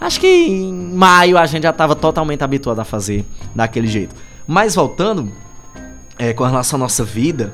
Acho 0.00 0.18
que 0.18 0.26
em 0.26 0.72
maio 0.72 1.38
a 1.38 1.46
gente 1.46 1.62
já 1.64 1.70
estava 1.70 1.94
totalmente 1.94 2.42
habituado 2.42 2.80
a 2.80 2.84
fazer 2.84 3.24
daquele 3.54 3.86
jeito. 3.86 4.14
Mas 4.46 4.74
voltando, 4.74 5.30
é, 6.18 6.32
com 6.32 6.44
relação 6.44 6.76
à 6.76 6.80
nossa 6.80 7.04
vida, 7.04 7.52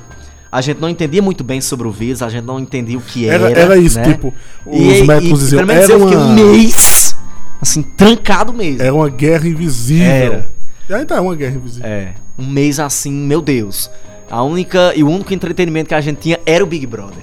a 0.50 0.60
gente 0.60 0.80
não 0.80 0.88
entendia 0.88 1.20
muito 1.22 1.42
bem 1.44 1.60
sobre 1.60 1.86
o 1.86 1.90
vírus, 1.90 2.22
a 2.22 2.28
gente 2.28 2.44
não 2.44 2.58
entendia 2.58 2.96
o 2.98 3.00
que 3.00 3.26
era. 3.28 3.50
Era, 3.50 3.60
era 3.60 3.76
isso, 3.76 3.98
né? 3.98 4.04
tipo, 4.12 4.32
os 4.66 4.78
E- 4.80 5.04
médicos 5.04 5.40
e, 5.40 5.42
diziam, 5.44 5.58
pelo 5.66 5.68
menos 5.68 5.84
era 5.90 5.92
eu 5.92 6.00
fiquei 6.00 6.16
uma, 6.16 6.26
um 6.26 6.34
mês, 6.34 7.16
assim, 7.60 7.82
trancado 7.82 8.52
mesmo. 8.52 8.82
era 8.82 8.94
uma 8.94 9.08
guerra 9.08 9.46
invisível. 9.48 10.06
Era. 10.06 10.48
E 10.88 10.94
ainda 10.94 11.14
é 11.16 11.20
uma 11.20 11.34
guerra 11.36 11.56
invisível. 11.56 11.88
É, 11.88 12.14
um 12.38 12.46
mês 12.46 12.80
assim, 12.80 13.12
meu 13.12 13.40
Deus. 13.42 13.90
A 14.30 14.42
única 14.42 14.92
e 14.94 15.02
o 15.02 15.08
único 15.08 15.32
entretenimento 15.32 15.88
que 15.88 15.94
a 15.94 16.00
gente 16.00 16.18
tinha 16.18 16.38
era 16.44 16.62
o 16.62 16.66
Big 16.66 16.86
Brother. 16.86 17.22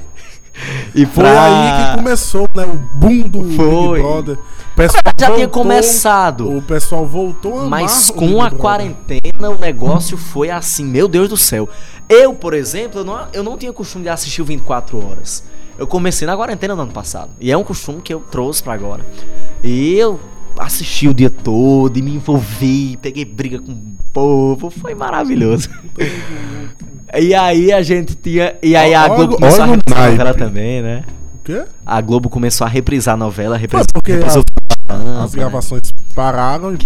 E 0.93 1.05
Foi 1.05 1.23
pra- 1.23 1.43
aí 1.45 1.89
que 1.91 1.97
começou, 1.97 2.49
né? 2.55 2.63
O 2.65 2.75
boom 2.97 3.21
do 3.23 3.43
Foi. 3.55 3.97
Big 3.99 4.01
Brother. 4.07 4.35
O 4.37 4.75
pessoal 4.75 5.01
Já 5.05 5.11
tinha 5.27 5.29
voltou- 5.29 5.49
começado. 5.63 6.57
O 6.57 6.61
pessoal 6.61 7.05
voltou 7.05 7.59
a 7.61 7.65
Mas 7.65 8.09
com 8.09 8.41
a 8.41 8.51
quarentena 8.51 9.49
o 9.49 9.57
negócio 9.57 10.17
foi 10.17 10.49
assim, 10.49 10.83
meu 10.85 11.07
Deus 11.07 11.29
do 11.29 11.37
céu. 11.37 11.67
Eu, 12.09 12.33
por 12.33 12.53
exemplo, 12.53 13.01
eu 13.01 13.05
não, 13.05 13.27
eu 13.33 13.43
não 13.43 13.57
tinha 13.57 13.71
costume 13.73 14.03
de 14.03 14.09
assistir 14.09 14.41
o 14.41 14.45
24 14.45 14.97
horas. 15.05 15.43
Eu 15.77 15.87
comecei 15.87 16.25
na 16.27 16.35
quarentena 16.37 16.75
no 16.75 16.81
ano 16.83 16.91
passado. 16.91 17.31
E 17.39 17.51
é 17.51 17.57
um 17.57 17.63
costume 17.63 18.01
que 18.01 18.13
eu 18.13 18.19
trouxe 18.19 18.61
pra 18.63 18.73
agora. 18.73 19.05
E 19.63 19.93
eu 19.95 20.19
assisti 20.57 21.07
o 21.07 21.13
dia 21.13 21.29
todo 21.29 21.97
e 21.97 22.01
me 22.01 22.15
envolvi, 22.15 22.97
peguei 23.01 23.25
briga 23.25 23.59
com 23.59 23.71
o 23.71 23.95
povo, 24.13 24.69
foi 24.69 24.95
maravilhoso. 24.95 25.69
E 27.19 27.33
aí 27.33 27.71
a 27.71 27.81
gente 27.81 28.15
tinha. 28.15 28.55
E 28.61 28.75
aí 28.75 28.93
a 28.93 29.07
Globo 29.07 29.35
começou 29.35 29.63
a 29.63 29.67
reprisar 29.67 29.97
a 30.05 30.11
novela 30.11 30.33
também, 30.33 30.81
né? 30.81 31.03
O 31.35 31.39
quê? 31.43 31.63
A 31.85 32.01
Globo 32.01 32.29
começou 32.29 32.65
a 32.65 32.69
reprisar 32.69 33.13
a 33.13 33.17
novela, 33.17 33.57
reprisou, 33.57 33.85
porque 33.93 34.13
reprisou 34.13 34.43
a- 34.89 35.23
as 35.23 35.33
né? 35.33 35.39
gravações 35.39 35.91
pararam 36.15 36.73
e. 36.73 36.77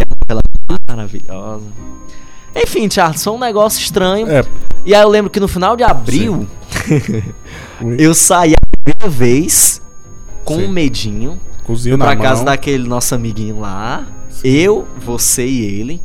Maravilhosa. 0.87 1.65
Enfim, 2.55 2.89
Charles, 2.89 3.23
foi 3.23 3.33
um 3.33 3.39
negócio 3.39 3.79
estranho. 3.79 4.27
É, 4.29 4.43
E 4.85 4.93
aí 4.93 5.01
eu 5.01 5.09
lembro 5.09 5.29
que 5.31 5.39
no 5.39 5.47
final 5.47 5.75
de 5.77 5.83
abril 5.83 6.47
eu 7.97 8.13
saí 8.13 8.53
a 8.53 8.77
primeira 8.83 9.09
vez 9.09 9.81
com 10.43 10.55
Sim. 10.55 10.65
um 10.65 10.71
medinho 10.71 11.39
cozinha 11.63 11.97
pra 11.97 12.15
casa 12.15 12.37
mão. 12.37 12.45
daquele 12.45 12.87
nosso 12.87 13.13
amiguinho 13.15 13.59
lá. 13.59 14.05
Eu, 14.43 14.87
você 14.97 15.45
e 15.45 15.65
ele. 15.79 16.01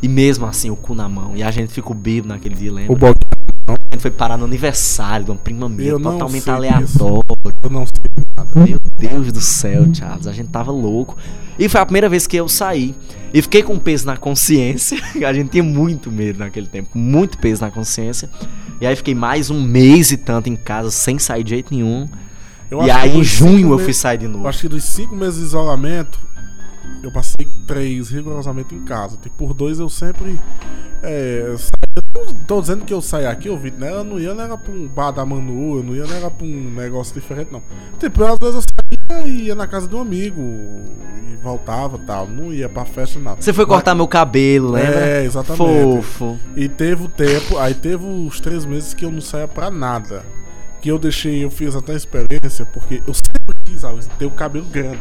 E 0.00 0.08
mesmo 0.08 0.46
assim, 0.46 0.70
o 0.70 0.76
cu 0.76 0.94
na 0.94 1.08
mão. 1.08 1.32
E 1.34 1.42
a 1.42 1.50
gente 1.50 1.72
ficou 1.72 1.94
bêbado 1.94 2.28
naquele 2.28 2.54
dia, 2.54 2.72
lembra? 2.72 2.92
O 2.92 2.96
Bog... 2.96 3.16
A 3.90 3.94
gente 3.94 4.02
foi 4.02 4.10
parar 4.10 4.36
no 4.36 4.44
aniversário 4.44 5.24
de 5.24 5.30
uma 5.30 5.36
prima 5.38 5.68
minha, 5.68 5.98
totalmente 5.98 6.48
aleatório. 6.50 7.24
Eu 7.62 7.70
não 7.70 7.86
sei 7.86 8.24
nada. 8.36 8.50
Meu 8.54 8.80
Deus 8.98 9.32
do 9.32 9.40
céu, 9.40 9.86
Charles, 9.94 10.26
a 10.26 10.32
gente 10.32 10.50
tava 10.50 10.70
louco. 10.70 11.16
E 11.58 11.68
foi 11.68 11.80
a 11.80 11.86
primeira 11.86 12.08
vez 12.08 12.26
que 12.26 12.36
eu 12.36 12.48
saí. 12.48 12.94
E 13.32 13.42
fiquei 13.42 13.62
com 13.62 13.78
peso 13.78 14.06
na 14.06 14.16
consciência. 14.16 14.98
A 15.26 15.32
gente 15.32 15.50
tinha 15.50 15.62
muito 15.62 16.10
medo 16.10 16.38
naquele 16.38 16.66
tempo, 16.66 16.96
muito 16.96 17.36
peso 17.36 17.60
na 17.62 17.70
consciência. 17.70 18.30
E 18.80 18.86
aí 18.86 18.94
fiquei 18.94 19.14
mais 19.14 19.50
um 19.50 19.60
mês 19.60 20.12
e 20.12 20.16
tanto 20.16 20.48
em 20.48 20.56
casa, 20.56 20.90
sem 20.90 21.18
sair 21.18 21.42
de 21.42 21.50
jeito 21.50 21.74
nenhum. 21.74 22.08
Eu 22.70 22.82
e 22.82 22.90
aí 22.90 23.18
em 23.18 23.24
junho 23.24 23.72
eu 23.72 23.78
fui 23.78 23.92
sair 23.92 24.18
de 24.18 24.28
novo. 24.28 24.44
Eu 24.44 24.48
acho 24.48 24.60
que 24.60 24.68
dos 24.68 24.84
cinco 24.84 25.16
meses 25.16 25.40
de 25.40 25.46
isolamento, 25.46 26.18
eu 27.02 27.10
passei 27.10 27.48
três 27.66 28.08
rigorosamente 28.10 28.74
em 28.74 28.84
casa. 28.84 29.16
Tipo, 29.16 29.36
por 29.36 29.54
dois 29.54 29.78
eu 29.78 29.88
sempre. 29.88 30.38
É, 31.02 31.54
saía- 31.56 31.78
eu 32.14 32.26
não 32.26 32.34
tô 32.44 32.60
dizendo 32.60 32.84
que 32.84 32.92
eu 32.92 33.00
saía 33.00 33.30
aqui, 33.30 33.48
ouvi, 33.48 33.70
né? 33.70 33.90
Eu 33.92 34.02
não 34.04 34.18
ia, 34.18 34.34
não 34.34 34.42
era 34.44 34.56
pra 34.56 34.72
um 34.72 34.88
bar 34.88 35.10
da 35.12 35.24
Manu, 35.24 35.78
eu 35.78 35.82
não 35.84 35.94
ia, 35.94 36.04
não 36.04 36.14
era 36.16 36.30
pra 36.30 36.44
um 36.46 36.70
negócio 36.74 37.14
diferente, 37.14 37.50
não. 37.52 37.62
Tipo, 37.98 38.24
às 38.24 38.38
vezes 38.38 38.54
eu 38.56 38.62
saía 39.10 39.26
e 39.28 39.42
ia 39.46 39.54
na 39.54 39.66
casa 39.66 39.86
de 39.86 39.94
um 39.94 40.00
amigo 40.00 40.40
e 41.32 41.36
voltava 41.42 41.96
e 41.96 42.00
tal. 42.00 42.26
Não 42.26 42.52
ia 42.52 42.68
pra 42.68 42.84
festa, 42.84 43.18
nada. 43.18 43.40
Você 43.40 43.52
foi 43.52 43.64
cortar 43.66 43.94
meu 43.94 44.08
cabelo, 44.08 44.72
lembra? 44.72 44.98
É, 45.00 45.24
exatamente. 45.24 46.02
Fofo. 46.02 46.38
E 46.56 46.68
teve 46.68 47.04
o 47.04 47.08
tempo, 47.08 47.58
aí 47.58 47.74
teve 47.74 48.04
os 48.04 48.40
três 48.40 48.64
meses 48.64 48.92
que 48.94 49.04
eu 49.04 49.10
não 49.12 49.20
saía 49.20 49.46
pra 49.48 49.70
nada. 49.70 50.24
Que 50.80 50.90
eu 50.90 50.98
deixei, 50.98 51.44
eu 51.44 51.50
fiz 51.50 51.74
até 51.74 51.94
experiência, 51.94 52.64
porque 52.64 53.02
eu 53.06 53.12
sempre 53.14 53.56
quis 53.64 53.84
Alex, 53.84 54.08
ter 54.18 54.26
o 54.26 54.30
cabelo 54.30 54.64
grande. 54.66 54.98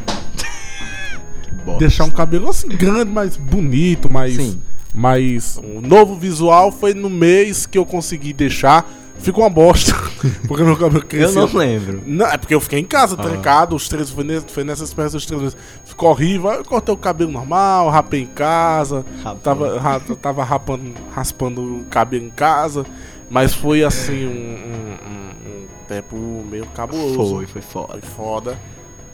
Bosta. 1.67 1.79
Deixar 1.79 2.03
um 2.05 2.09
cabelo 2.11 2.49
assim 2.49 2.67
grande, 2.67 3.11
mais 3.11 3.35
bonito, 3.37 4.11
mais. 4.11 4.35
Sim. 4.35 4.61
mais. 4.93 5.57
O 5.57 5.81
novo 5.81 6.15
visual 6.15 6.71
foi 6.71 6.93
no 6.93 7.09
mês 7.09 7.65
que 7.65 7.77
eu 7.77 7.85
consegui 7.85 8.33
deixar. 8.33 8.89
Ficou 9.19 9.43
uma 9.43 9.49
bosta. 9.49 9.93
Porque 10.47 10.63
meu 10.63 10.75
cabelo 10.77 10.99
Eu 10.99 11.07
cresceu. 11.07 11.47
não 11.47 11.55
lembro. 11.55 12.03
Não, 12.05 12.27
é 12.27 12.37
porque 12.37 12.53
eu 12.53 12.61
fiquei 12.61 12.79
em 12.79 12.83
casa, 12.85 13.15
Ah. 13.17 13.23
trancado, 13.23 13.75
os 13.75 13.89
três, 13.89 14.11
foi, 14.11 14.23
nesse, 14.23 14.45
foi 14.47 14.63
nessa 14.63 14.83
experiência 14.83 15.17
dos 15.17 15.25
três 15.25 15.41
meses. 15.41 15.57
Ficou 15.85 16.09
horrível, 16.11 16.49
aí 16.51 16.57
eu 16.57 16.63
cortei 16.65 16.93
o 16.93 16.97
cabelo 16.97 17.31
normal, 17.31 17.89
rapei 17.89 18.21
em 18.21 18.25
casa, 18.27 19.03
tava, 19.43 19.79
ra- 19.79 19.99
tava 20.21 20.43
rapando, 20.43 20.93
raspando 21.11 21.61
o 21.61 21.83
cabelo 21.89 22.25
em 22.25 22.29
casa, 22.29 22.85
mas 23.27 23.55
foi 23.55 23.83
assim 23.83 24.27
um, 24.27 24.29
um- 24.29 25.09
um- 25.09 25.49
um 25.63 25.65
tempo 25.87 26.15
meio 26.49 26.67
cabuloso. 26.67 27.35
Foi, 27.37 27.47
foi 27.47 27.61
foda. 27.63 27.93
Foi 27.93 28.01
foda. 28.01 28.57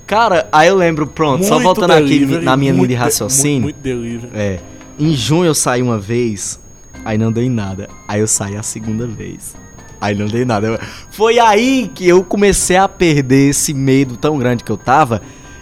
Cara, 0.06 0.48
aí 0.52 0.68
eu 0.68 0.76
lembro, 0.76 1.08
pronto, 1.08 1.44
só 1.46 1.56
Muito 1.56 1.64
voltando 1.64 1.92
aqui 1.92 2.20
delivery, 2.20 2.46
na 2.46 2.58
minha 2.58 2.74
linha 2.74 2.88
de 2.88 2.94
raciocínio. 2.94 3.62
Muito, 3.62 3.76
muito 3.76 3.84
delivery. 3.84 4.32
É. 4.36 4.60
Em 5.00 5.14
junho 5.14 5.46
eu 5.46 5.56
saí 5.56 5.82
uma 5.82 5.98
vez, 5.98 6.60
aí 7.04 7.18
não 7.18 7.32
dei 7.32 7.50
nada. 7.50 7.90
Aí 8.08 8.20
eu 8.20 8.28
saí 8.28 8.56
a 8.56 8.64
segunda 8.64 9.08
vez. 9.08 9.56
Aí 10.00 10.14
não 10.16 10.26
dei 10.26 10.44
nada. 10.44 10.80
Foi 11.10 11.40
aí 11.40 11.90
que 11.96 12.08
eu 12.08 12.24
comecei 12.24 12.76
a 12.76 12.90
perder 12.90 13.50
esse 13.50 13.74
medo 13.74 14.18
tão 14.18 14.38
grande 14.38 14.64
que 14.64 14.72
eu 14.72 14.78
tava. 14.78 15.22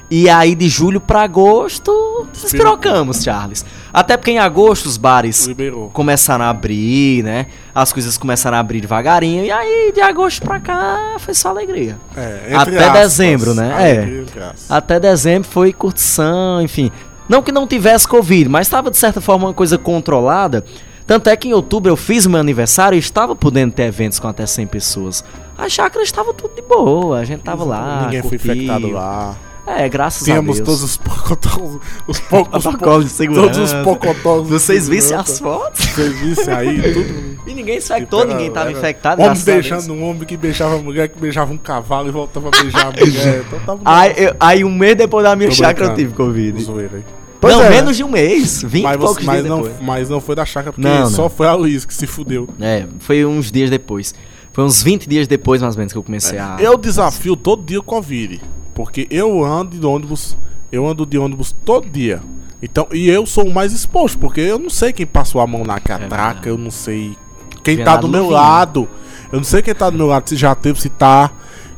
E 0.10 0.28
aí 0.28 0.56
de 0.56 0.68
julho 0.68 1.00
pra 1.00 1.22
agosto, 1.22 1.92
despirocamos, 2.32 3.24
Charles. 3.24 3.66
Até 3.94 4.16
porque 4.18 4.32
em 4.32 4.40
agosto 4.40 4.86
os 4.86 4.98
bares 4.98 5.46
Liberou. 5.48 5.90
começaram 5.90 6.46
a 6.46 6.50
abrir, 6.50 7.24
né? 7.24 7.48
as 7.74 7.92
coisas 7.94 8.18
começaram 8.18 8.58
a 8.58 8.60
abrir 8.60 8.82
devagarinho, 8.82 9.46
e 9.46 9.52
aí 9.52 9.92
de 9.94 10.02
agosto 10.02 10.42
pra 10.42 10.60
cá 10.60 11.16
foi 11.20 11.34
só 11.34 11.50
alegria. 11.50 11.98
É, 12.16 12.52
Até 12.54 12.78
aspas, 12.78 12.94
dezembro, 12.94 13.54
né? 13.54 13.74
alegria, 13.74 14.26
É. 14.38 14.52
Até 14.70 15.00
dezembro 15.00 15.50
foi 15.50 15.72
curtição, 15.74 16.62
enfim. 16.62 16.92
Não 17.30 17.42
que 17.42 17.52
não 17.52 17.66
tivesse 17.66 18.08
Covid, 18.08 18.50
mas 18.50 18.68
estava 18.68 18.92
de 18.92 18.98
certa 18.98 19.22
forma 19.22 19.48
uma 19.48 19.54
coisa 19.54 19.78
controlada. 19.78 20.66
Tanto 21.08 21.30
é 21.30 21.36
que 21.36 21.48
em 21.50 21.54
outubro 21.54 21.92
eu 21.92 21.96
fiz 21.98 22.26
meu 22.28 22.40
aniversário 22.40 22.96
e 22.96 23.00
estava 23.00 23.36
podendo 23.36 23.74
ter 23.74 23.84
eventos 23.84 24.20
com 24.20 24.28
até 24.28 24.46
100 24.46 24.68
pessoas. 24.68 25.24
A 25.58 25.68
chácara 25.70 26.04
estava 26.04 26.34
tudo 26.34 26.56
de 26.56 26.62
boa, 26.62 27.20
a 27.20 27.26
gente 27.26 27.42
tava 27.42 27.64
lá. 27.64 28.04
Ninguém 28.04 28.22
foi 28.22 28.32
curtiu. 28.38 28.54
infectado 28.54 28.90
lá. 28.90 29.36
É, 29.78 29.90
graças 29.90 30.24
Tínhamos 30.26 30.60
a 30.60 30.64
Deus. 30.64 30.66
todos 30.66 30.84
os 30.84 30.98
pocotóis. 30.98 31.80
Os 32.08 32.20
poucos 32.20 32.64
Protocolos 32.64 33.06
de 33.06 33.12
segurança. 33.12 33.48
Todos 33.54 33.74
os 33.74 33.84
pocotóis. 33.84 34.44
de 34.48 34.50
Vocês 34.54 34.88
vissem 34.88 35.16
as 35.18 35.40
fotos? 35.40 35.86
Vocês 35.86 36.20
vissem 36.20 36.54
aí, 36.54 36.82
tudo. 36.94 37.40
E 37.50 37.54
ninguém 37.54 37.78
infectou, 37.78 38.22
Era- 38.22 38.30
ninguém 38.30 38.52
tava 38.52 38.70
era 38.70 38.78
infectado. 38.78 39.22
Homem 39.22 39.42
beijando 39.44 39.94
um 39.94 40.04
homem 40.10 40.24
que 40.26 40.38
beijava 40.38 40.76
a 40.76 40.78
mulher, 40.80 41.08
que 41.10 41.20
beijava 41.20 41.52
um 41.54 41.58
cavalo 41.58 42.08
e 42.10 42.12
voltava 42.12 42.50
a 42.50 42.52
beijar 42.52 42.88
a 42.88 42.92
mulher. 43.06 43.44
Então 43.48 43.60
tava 43.60 43.82
Aí, 43.86 44.14
eu- 44.18 44.36
aí 44.40 44.64
um 44.64 44.74
mês 44.76 44.96
depois 44.96 45.24
da 45.24 45.36
minha 45.36 45.50
Tô 45.50 45.56
chácara 45.56 45.92
eu 45.92 45.96
tive 45.96 46.14
Covid. 46.14 46.62
Zoeira 46.62 46.98
aí. 46.98 47.04
não, 47.52 47.64
é, 47.64 47.70
menos 47.70 47.98
de 47.98 48.04
um 48.04 48.10
mês. 48.10 48.62
20 48.64 48.84
mas, 48.84 48.98
poucos 48.98 49.24
mas, 49.26 49.38
dias 49.38 49.50
não, 49.50 49.62
depois. 49.64 49.82
mas 49.82 50.10
não 50.10 50.22
foi 50.22 50.36
da 50.36 50.46
chácara, 50.46 50.74
porque 50.74 50.88
Não, 50.88 51.10
só 51.10 51.24
não. 51.24 51.30
foi 51.30 51.48
a 51.48 51.54
Luiz 51.54 51.86
que 51.86 51.94
se 51.94 52.06
fudeu. 52.06 52.48
É, 52.60 52.86
foi 53.00 53.26
uns 53.26 53.52
dias 53.52 53.70
depois. 53.70 54.14
Foi 54.54 54.64
uns 54.66 54.84
20 54.84 55.08
dias 55.08 55.28
depois, 55.28 55.62
mais 55.62 55.76
ou 55.76 55.80
menos, 55.80 55.94
que 55.94 55.98
eu 55.98 56.04
comecei 56.04 56.38
a. 56.38 56.58
Eu 56.60 56.78
desafio 56.78 57.36
todo 57.38 57.64
dia 57.64 57.80
o 57.80 57.84
Covid. 57.84 58.42
Porque 58.82 59.08
eu 59.12 59.46
ando 59.46 59.78
de 59.78 59.86
ônibus, 59.86 60.36
eu 60.72 60.88
ando 60.88 61.06
de 61.06 61.16
ônibus 61.16 61.56
todo 61.64 61.88
dia. 61.88 62.20
Então, 62.64 62.88
e 62.92 63.08
eu 63.08 63.28
sou 63.28 63.46
o 63.46 63.54
mais 63.54 63.74
exposto, 63.74 64.18
porque 64.18 64.42
eu 64.42 64.58
não 64.58 64.72
sei 64.72 64.92
quem 64.92 65.06
passou 65.06 65.40
a 65.40 65.46
mão 65.46 65.64
na 65.64 65.80
catraca, 65.80 66.50
É 66.50 66.52
eu 66.52 66.58
não 66.58 66.72
sei 66.72 67.16
quem 67.64 67.76
Vem 67.76 67.86
tá 67.86 67.96
do 67.96 68.08
meu 68.08 68.24
novinho. 68.24 68.36
lado. 68.36 68.90
Eu 69.32 69.38
não 69.38 69.44
sei 69.44 69.62
quem 69.62 69.76
tá 69.76 69.88
do 69.88 69.98
meu 69.98 70.08
lado, 70.08 70.28
se 70.28 70.36
já 70.36 70.56
teve, 70.56 70.82
se 70.82 70.90
tá. 70.90 71.30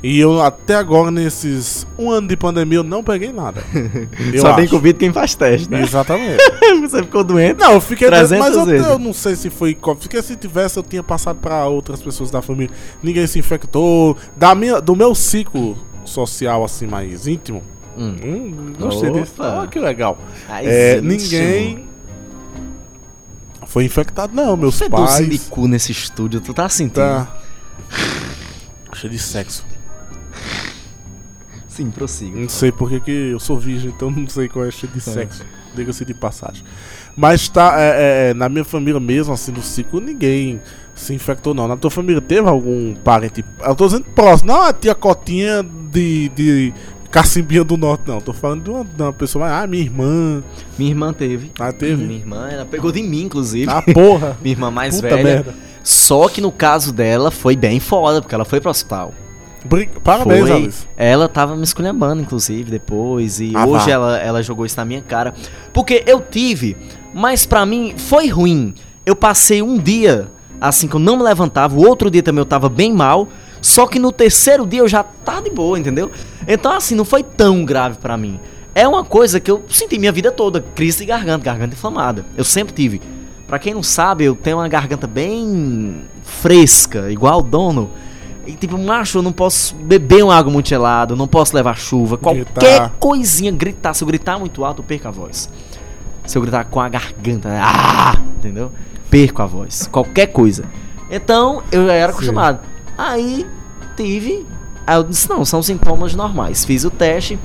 E 0.01 0.17
eu 0.17 0.41
até 0.41 0.75
agora, 0.75 1.11
nesses 1.11 1.85
um 1.99 2.09
ano 2.09 2.25
de 2.29 2.37
pandemia, 2.37 2.79
eu 2.79 2.83
não 2.83 3.03
peguei 3.03 3.33
nada. 3.33 3.61
Eu 4.33 4.39
Só 4.39 4.53
tem. 4.53 4.67
Covid 4.67 4.97
quem 4.97 5.11
faz 5.11 5.35
teste, 5.35 5.69
né? 5.69 5.81
Exatamente. 5.81 6.37
Você 6.87 7.03
ficou 7.03 7.23
doente. 7.23 7.59
Não, 7.59 7.73
eu 7.73 7.81
fiquei 7.81 8.09
doente, 8.09 8.27
300 8.29 8.55
mas 8.57 8.67
eu, 8.67 8.75
eu 8.91 8.99
não 8.99 9.11
sei 9.13 9.35
se 9.35 9.49
foi 9.49 9.73
Covid, 9.73 10.07
porque 10.07 10.21
se 10.21 10.37
tivesse 10.37 10.77
eu 10.79 10.83
tinha 10.83 11.03
passado 11.03 11.37
pra 11.39 11.65
outras 11.67 12.01
pessoas 12.01 12.31
da 12.31 12.41
família. 12.41 12.73
Ninguém 13.01 13.27
se 13.27 13.39
infectou. 13.39 14.15
Da 14.37 14.55
minha, 14.55 14.79
do 14.81 14.95
meu 14.95 15.13
ciclo 15.13 15.77
social 16.05 16.63
assim 16.63 16.87
mais 16.87 17.27
íntimo. 17.27 17.61
Hum. 17.97 18.15
Hum, 18.23 18.73
gostei 18.79 19.09
Opa. 19.09 19.19
disso. 19.21 19.33
Ah, 19.39 19.67
que 19.69 19.79
legal. 19.79 20.17
Ai, 20.49 20.65
É, 20.65 21.01
ninguém 21.01 21.87
foi 23.67 23.85
infectado 23.85 24.35
não, 24.35 24.55
meus 24.55 24.77
de 24.77 24.89
pais. 24.89 25.19
nesse 25.67 25.91
estúdio, 25.91 26.39
tu 26.41 26.53
tá 26.53 26.67
sentindo? 26.69 26.95
Tá. 26.95 27.27
Cheio 28.93 29.11
de 29.11 29.19
sexo. 29.19 29.65
Sim, 31.67 31.89
prossiga. 31.89 32.39
Não 32.39 32.49
sei 32.49 32.71
porque 32.71 32.99
que 32.99 33.11
eu 33.11 33.39
sou 33.39 33.57
virgem, 33.57 33.89
então 33.89 34.11
não 34.11 34.29
sei 34.29 34.47
qual 34.47 34.65
é 34.65 34.69
cheio 34.69 34.91
de 34.93 35.01
sexo. 35.01 35.43
Diga-se 35.75 36.05
de 36.05 36.13
passagem. 36.13 36.63
Mas 37.17 37.49
tá, 37.49 37.73
é, 37.79 38.29
é, 38.29 38.33
na 38.35 38.47
minha 38.47 38.63
família 38.63 38.99
mesmo, 38.99 39.33
assim, 39.33 39.51
no 39.51 39.63
ciclo, 39.63 39.99
ninguém 39.99 40.61
se 40.93 41.15
infectou, 41.15 41.55
não. 41.55 41.67
Na 41.67 41.75
tua 41.75 41.89
família 41.89 42.21
teve 42.21 42.47
algum 42.47 42.93
parente. 42.95 43.43
Eu 43.59 43.75
tô 43.75 43.87
dizendo 43.87 44.05
próximo, 44.13 44.51
não 44.51 44.61
a 44.61 44.71
tia 44.71 44.93
Cotinha 44.93 45.65
de, 45.93 46.29
de 46.29 46.73
Cacimbinha 47.11 47.63
do 47.63 47.77
Norte, 47.77 48.03
não. 48.07 48.19
Tô 48.19 48.33
falando 48.33 48.63
de 48.63 48.69
uma, 48.71 48.83
de 48.83 49.01
uma 49.01 49.13
pessoa 49.13 49.45
mais. 49.47 49.63
Ah, 49.63 49.67
minha 49.67 49.83
irmã. 49.83 50.43
Minha 50.77 50.91
irmã 50.91 51.13
teve. 51.13 51.51
Ah, 51.59 51.71
teve? 51.71 52.03
Minha 52.03 52.19
irmã, 52.19 52.49
ela 52.49 52.65
pegou 52.65 52.91
de 52.91 53.01
mim, 53.03 53.23
inclusive. 53.23 53.69
Ah, 53.71 53.81
porra. 53.81 54.37
Minha 54.43 54.55
irmã 54.55 54.71
mais 54.71 54.95
Puta 54.95 55.09
velha. 55.09 55.23
merda. 55.23 55.55
Só 55.83 56.27
que 56.29 56.41
no 56.41 56.51
caso 56.51 56.91
dela 56.93 57.29
foi 57.29 57.55
bem 57.55 57.79
foda, 57.79 58.21
porque 58.21 58.33
ela 58.33 58.45
foi 58.45 58.59
pro 58.61 58.69
hospital. 58.71 59.13
Brin- 59.65 59.87
Parabéns, 60.03 60.47
foi, 60.47 60.51
Alice. 60.51 60.87
Ela 60.97 61.27
tava 61.29 61.55
me 61.55 61.63
esculhambando, 61.63 62.21
inclusive, 62.21 62.69
depois. 62.71 63.39
E 63.39 63.51
Ah, 63.55 63.65
hoje 63.65 63.89
ela, 63.91 64.17
ela 64.17 64.41
jogou 64.43 64.65
isso 64.65 64.75
na 64.77 64.83
minha 64.85 65.01
cara. 65.01 65.33
Porque 65.71 66.03
eu 66.07 66.19
tive, 66.19 66.75
mas 67.13 67.45
pra 67.45 67.65
mim 67.65 67.93
foi 67.97 68.27
ruim. 68.27 68.73
Eu 69.05 69.15
passei 69.15 69.61
um 69.61 69.77
dia, 69.77 70.27
assim, 70.59 70.87
que 70.87 70.95
eu 70.95 70.99
não 70.99 71.15
me 71.17 71.23
levantava. 71.23 71.75
O 71.77 71.85
outro 71.87 72.09
dia 72.09 72.23
também 72.23 72.39
eu 72.39 72.45
tava 72.45 72.67
bem 72.69 72.91
mal. 72.93 73.27
Só 73.63 73.87
que 73.87 73.97
no 73.97 74.11
terceiro 74.11 74.67
dia 74.67 74.81
eu 74.81 74.89
já 74.89 75.01
tava 75.03 75.43
de 75.43 75.49
boa, 75.49 75.79
entendeu? 75.79 76.11
Então, 76.45 76.73
assim, 76.73 76.95
não 76.95 77.05
foi 77.05 77.23
tão 77.23 77.63
grave 77.63 77.97
pra 77.97 78.17
mim. 78.17 78.37
É 78.75 78.85
uma 78.85 79.05
coisa 79.05 79.39
que 79.39 79.49
eu 79.49 79.63
senti 79.69 79.97
minha 79.97 80.11
vida 80.11 80.33
toda. 80.33 80.59
Crise 80.75 80.97
de 80.97 81.05
garganta, 81.05 81.45
garganta 81.45 81.73
inflamada. 81.73 82.25
Eu 82.35 82.43
sempre 82.43 82.73
tive. 82.73 83.01
Pra 83.47 83.57
quem 83.57 83.73
não 83.73 83.81
sabe, 83.81 84.25
eu 84.25 84.35
tenho 84.35 84.57
uma 84.57 84.67
garganta 84.67 85.07
bem 85.07 86.01
fresca, 86.23 87.09
igual 87.09 87.39
o 87.39 87.41
dono. 87.41 87.89
E 88.45 88.51
tipo, 88.51 88.77
macho, 88.77 89.19
eu 89.19 89.21
não 89.21 89.31
posso 89.31 89.73
beber 89.75 90.25
uma 90.25 90.35
água 90.35 90.51
muito 90.51 90.67
gelada, 90.67 91.15
não 91.15 91.25
posso 91.27 91.55
levar 91.55 91.77
chuva, 91.77 92.17
qualquer 92.17 92.43
Gritar. 92.43 92.93
coisinha, 92.99 93.49
gritar. 93.49 93.93
Se 93.93 94.03
eu 94.03 94.07
gritar 94.09 94.37
muito 94.37 94.65
alto, 94.65 94.81
eu 94.81 94.83
perco 94.83 95.07
a 95.07 95.11
voz. 95.11 95.49
Se 96.25 96.37
eu 96.37 96.41
gritar 96.41 96.65
com 96.65 96.81
a 96.81 96.89
garganta, 96.89 97.47
ah, 97.61 98.17
entendeu? 98.39 98.73
Perco 99.09 99.41
a 99.41 99.45
voz. 99.45 99.87
Qualquer 99.89 100.27
coisa. 100.27 100.65
Então, 101.09 101.63
eu 101.71 101.85
já 101.87 101.93
era 101.93 102.11
Sim. 102.11 102.17
acostumado. 102.17 102.72
Aí, 103.03 103.45
tive. 103.97 104.45
Aí 104.87 104.95
eu 104.95 105.03
disse, 105.03 105.29
não, 105.29 105.43
são 105.43 105.61
sintomas 105.61 106.13
normais. 106.15 106.63
Fiz 106.65 106.83
o 106.85 106.89
teste, 106.89 107.37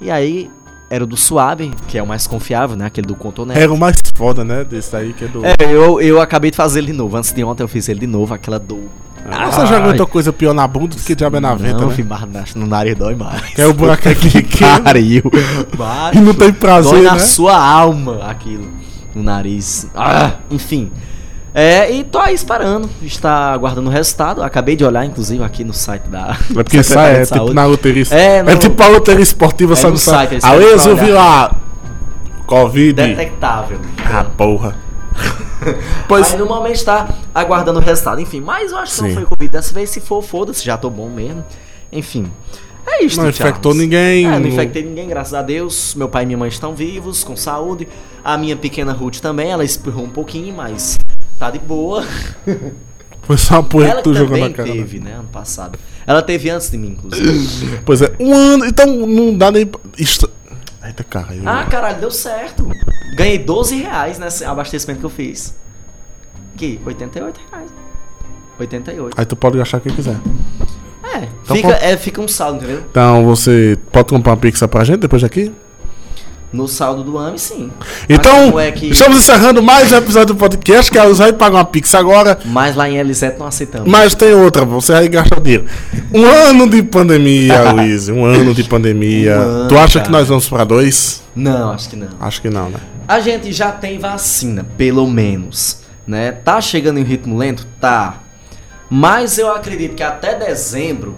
e 0.00 0.10
aí 0.10 0.50
era 0.90 1.04
o 1.04 1.06
do 1.06 1.16
Suave, 1.16 1.72
que 1.88 1.96
é 1.98 2.02
o 2.02 2.06
mais 2.06 2.26
confiável, 2.26 2.76
né? 2.76 2.86
Aquele 2.86 3.06
do 3.06 3.14
Contonete. 3.16 3.58
Era 3.60 3.72
o 3.72 3.78
mais 3.78 3.96
foda, 4.14 4.44
né? 4.44 4.62
Desse 4.64 4.94
aí 4.94 5.12
que 5.12 5.24
é 5.24 5.28
do. 5.28 5.44
É, 5.44 5.54
eu, 5.60 6.00
eu 6.00 6.20
acabei 6.20 6.50
de 6.50 6.56
fazer 6.56 6.80
ele 6.80 6.88
de 6.88 6.92
novo. 6.92 7.16
Antes 7.16 7.32
de 7.32 7.42
ontem 7.42 7.62
eu 7.62 7.68
fiz 7.68 7.88
ele 7.88 8.00
de 8.00 8.06
novo, 8.06 8.32
aquela 8.34 8.58
dor. 8.58 8.84
Ah, 9.28 9.50
Você 9.50 9.66
já 9.66 9.78
aguentou 9.78 10.06
coisa 10.06 10.32
pior 10.32 10.54
na 10.54 10.68
bunda 10.68 10.94
do 10.94 11.02
que 11.02 11.12
diabo 11.14 11.36
é 11.36 11.40
na 11.40 11.52
venta, 11.54 11.80
não, 11.80 11.88
né? 11.88 12.04
na- 12.32 12.44
no 12.54 12.66
nariz 12.66 12.94
dói 12.96 13.16
mais. 13.16 13.42
Que 13.54 13.60
é 13.60 13.66
o 13.66 13.74
buraco 13.74 14.06
aqui 14.08 14.30
pequeno. 14.30 14.82
Pariu. 14.84 15.22
E 16.14 16.20
não 16.20 16.32
tem 16.32 16.52
prazer, 16.52 16.92
Dói 16.92 17.02
na 17.02 17.14
né? 17.14 17.18
sua 17.18 17.56
alma 17.58 18.24
aquilo. 18.30 18.68
No 19.14 19.22
nariz. 19.24 19.88
Ah, 19.96 20.34
enfim. 20.50 20.92
É, 21.58 21.90
e 21.90 22.04
tô 22.04 22.18
aí 22.18 22.34
esperando. 22.34 22.88
Está 23.02 23.50
aguardando 23.52 23.88
o 23.88 23.92
resultado. 23.92 24.42
Acabei 24.42 24.76
de 24.76 24.84
olhar, 24.84 25.06
inclusive, 25.06 25.42
aqui 25.42 25.64
no 25.64 25.72
site 25.72 26.02
da. 26.08 26.36
É 26.50 26.62
porque 26.62 26.82
sai, 26.82 27.22
é 27.22 27.24
tipo 27.24 27.54
na 27.54 27.64
loteria. 27.64 28.04
É, 28.10 28.36
É, 28.36 28.42
no- 28.42 28.58
tipo 28.58 28.82
a 28.82 28.88
loteria 28.88 29.22
esportiva, 29.22 29.72
É 29.72 29.76
sabe? 29.76 29.92
no 29.92 29.98
site, 29.98 30.38
aí 30.42 30.62
eu 30.62 30.96
vi 30.96 31.10
lá. 31.10 31.56
Covid. 32.46 32.92
Detectável. 32.92 33.78
Ah, 34.04 34.24
porra. 34.36 34.76
Pois. 36.06 36.32
Aí 36.32 36.38
normalmente 36.38 36.84
tá 36.84 37.08
aguardando 37.34 37.78
o 37.80 37.82
resultado. 37.82 38.20
Enfim, 38.20 38.40
mas 38.42 38.70
eu 38.70 38.76
acho 38.78 38.92
que 38.92 38.98
Sim. 38.98 39.06
não 39.08 39.14
foi 39.14 39.24
Covid 39.24 39.50
dessa 39.50 39.72
vez. 39.72 39.88
Se 39.90 40.00
for, 40.00 40.22
foda-se, 40.22 40.62
já 40.64 40.76
tô 40.76 40.90
bom 40.90 41.08
mesmo. 41.08 41.42
Enfim. 41.90 42.30
É 42.86 43.02
isso, 43.02 43.20
Não 43.20 43.28
infectou 43.28 43.74
ninguém, 43.74 44.26
É, 44.26 44.38
não- 44.38 44.46
infectei 44.46 44.84
ninguém, 44.84 45.08
graças 45.08 45.34
a 45.34 45.42
Deus. 45.42 45.94
Meu 45.96 46.08
pai 46.08 46.22
e 46.22 46.26
minha 46.26 46.38
mãe 46.38 46.48
estão 46.48 46.72
vivos, 46.74 47.24
com 47.24 47.34
saúde. 47.34 47.88
A 48.22 48.36
minha 48.38 48.54
pequena 48.54 48.92
Ruth 48.92 49.16
também, 49.18 49.50
ela 49.50 49.64
espirrou 49.64 50.04
um 50.04 50.08
pouquinho, 50.10 50.54
mas 50.54 50.96
tá 51.38 51.50
de 51.50 51.58
boa. 51.58 52.04
Foi 53.22 53.36
só 53.36 53.54
uma 53.54 53.64
poeira 53.64 53.90
ela 53.92 54.02
que 54.02 54.04
tu 54.04 54.12
que 54.12 54.18
jogou 54.18 54.38
na 54.38 54.50
cara. 54.50 54.70
teve, 54.70 55.00
né, 55.00 55.14
ano 55.14 55.28
passado. 55.28 55.76
Ela 56.06 56.22
teve 56.22 56.48
antes 56.48 56.70
de 56.70 56.78
mim, 56.78 56.90
inclusive. 56.90 57.78
Pois 57.84 58.00
é, 58.02 58.12
um 58.20 58.32
ano. 58.32 58.64
Então 58.66 58.86
não 58.86 59.36
dá 59.36 59.50
nem. 59.50 59.66
pra- 59.66 59.80
Isto... 59.98 60.30
Eita, 60.84 61.02
caralho. 61.02 61.42
ah, 61.44 61.64
caralho, 61.64 61.98
deu 61.98 62.10
certo. 62.12 62.64
Ganhei 63.16 63.38
12 63.38 63.74
reais 63.82 64.20
nesse 64.20 64.44
abastecimento 64.44 65.00
que 65.00 65.06
eu 65.06 65.10
fiz. 65.10 65.52
Que? 66.56 66.80
88 66.86 67.40
reais. 67.50 67.70
88. 68.60 69.14
Aí 69.18 69.26
tu 69.26 69.34
pode 69.34 69.60
achar 69.60 69.80
quem 69.80 69.92
quiser. 69.92 70.16
É, 71.02 71.28
Então, 71.42 71.56
fica, 71.56 71.68
pô- 71.68 71.74
é, 71.84 71.96
fica 71.96 72.20
um 72.20 72.28
saldo, 72.28 72.58
entendeu? 72.58 72.84
Então 72.88 73.24
você 73.24 73.76
pode 73.90 74.08
comprar 74.10 74.32
uma 74.32 74.36
pizza 74.38 74.68
pra 74.68 74.84
gente 74.84 75.00
depois 75.00 75.22
daqui? 75.22 75.52
No 76.56 76.66
saldo 76.66 77.04
do 77.04 77.18
AMI, 77.18 77.38
sim. 77.38 77.70
Então, 78.08 78.58
é 78.58 78.72
que... 78.72 78.86
estamos 78.86 79.18
encerrando 79.18 79.62
mais 79.62 79.92
um 79.92 79.96
episódio 79.96 80.34
do 80.34 80.36
podcast, 80.36 80.90
que 80.90 80.98
a 80.98 81.04
Luz 81.04 81.18
vai 81.18 81.30
pagar 81.30 81.58
uma 81.58 81.66
pizza 81.66 81.98
agora. 81.98 82.38
Mas 82.46 82.74
lá 82.74 82.88
em 82.88 82.96
Elisete 82.96 83.38
não 83.38 83.46
aceitamos. 83.46 83.86
Mas 83.86 84.14
tem 84.14 84.32
outra, 84.32 84.64
você 84.64 84.94
aí 84.94 85.06
gasta 85.06 85.38
dinheiro. 85.38 85.66
Um 86.14 86.24
ano 86.48 86.66
de 86.66 86.82
pandemia, 86.82 87.72
Luiz. 87.72 88.08
Um 88.08 88.24
ano 88.24 88.54
de 88.54 88.64
pandemia. 88.64 89.36
Tu 89.68 89.76
acha 89.76 89.98
cara. 89.98 90.06
que 90.06 90.10
nós 90.10 90.28
vamos 90.28 90.48
pra 90.48 90.64
dois? 90.64 91.22
Não, 91.34 91.72
acho 91.72 91.90
que 91.90 91.96
não. 91.96 92.08
Acho 92.18 92.40
que 92.40 92.48
não, 92.48 92.70
né? 92.70 92.78
A 93.06 93.20
gente 93.20 93.52
já 93.52 93.70
tem 93.70 93.98
vacina, 93.98 94.64
pelo 94.78 95.06
menos, 95.06 95.80
né? 96.06 96.32
Tá 96.32 96.58
chegando 96.62 96.98
em 96.98 97.02
ritmo 97.02 97.36
lento? 97.36 97.66
Tá. 97.78 98.20
Mas 98.88 99.36
eu 99.36 99.54
acredito 99.54 99.94
que 99.94 100.02
até 100.02 100.34
dezembro 100.34 101.16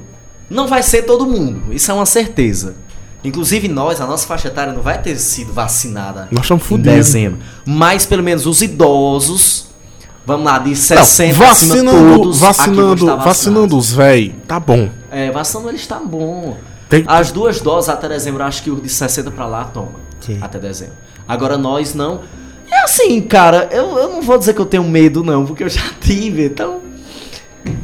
não 0.50 0.66
vai 0.66 0.82
ser 0.82 1.02
todo 1.02 1.24
mundo. 1.24 1.72
Isso 1.72 1.92
é 1.92 1.94
uma 1.94 2.06
certeza. 2.06 2.87
Inclusive 3.24 3.66
nós, 3.68 4.00
a 4.00 4.06
nossa 4.06 4.26
faixa 4.26 4.48
etária 4.48 4.72
não 4.72 4.80
vai 4.82 5.00
ter 5.02 5.16
sido 5.18 5.52
vacinada 5.52 6.28
Nós 6.30 6.44
estamos 6.44 6.64
em 6.64 6.66
fodidos. 6.68 6.92
dezembro. 6.94 7.38
Mas 7.66 8.06
pelo 8.06 8.22
menos 8.22 8.46
os 8.46 8.62
idosos, 8.62 9.66
vamos 10.24 10.46
lá, 10.46 10.58
de 10.58 10.74
60 10.76 11.00
acima, 11.00 11.46
vacinando, 11.46 11.90
todos 12.18 12.42
aqui 12.44 12.70
vão 12.70 12.94
vacinando, 12.94 13.16
vacinando 13.24 13.76
os 13.76 13.92
véi, 13.92 14.34
tá 14.46 14.60
bom. 14.60 14.88
É, 15.10 15.30
vacinando 15.32 15.70
eles 15.70 15.86
tá 15.86 15.98
bom. 15.98 16.56
Tem- 16.88 17.04
As 17.06 17.30
duas 17.32 17.60
doses 17.60 17.90
até 17.90 18.08
dezembro, 18.08 18.42
acho 18.44 18.62
que 18.62 18.70
o 18.70 18.76
de 18.80 18.88
60 18.88 19.30
pra 19.32 19.46
lá 19.46 19.64
toma. 19.64 19.92
Sim. 20.20 20.38
Até 20.40 20.58
dezembro. 20.58 20.94
Agora 21.26 21.58
nós 21.58 21.94
não. 21.94 22.20
É 22.70 22.84
assim, 22.84 23.20
cara, 23.20 23.68
eu, 23.72 23.98
eu 23.98 24.08
não 24.10 24.22
vou 24.22 24.38
dizer 24.38 24.54
que 24.54 24.60
eu 24.60 24.66
tenho 24.66 24.84
medo, 24.84 25.22
não, 25.24 25.44
porque 25.44 25.64
eu 25.64 25.68
já 25.68 25.82
tive, 26.00 26.46
então. 26.46 26.80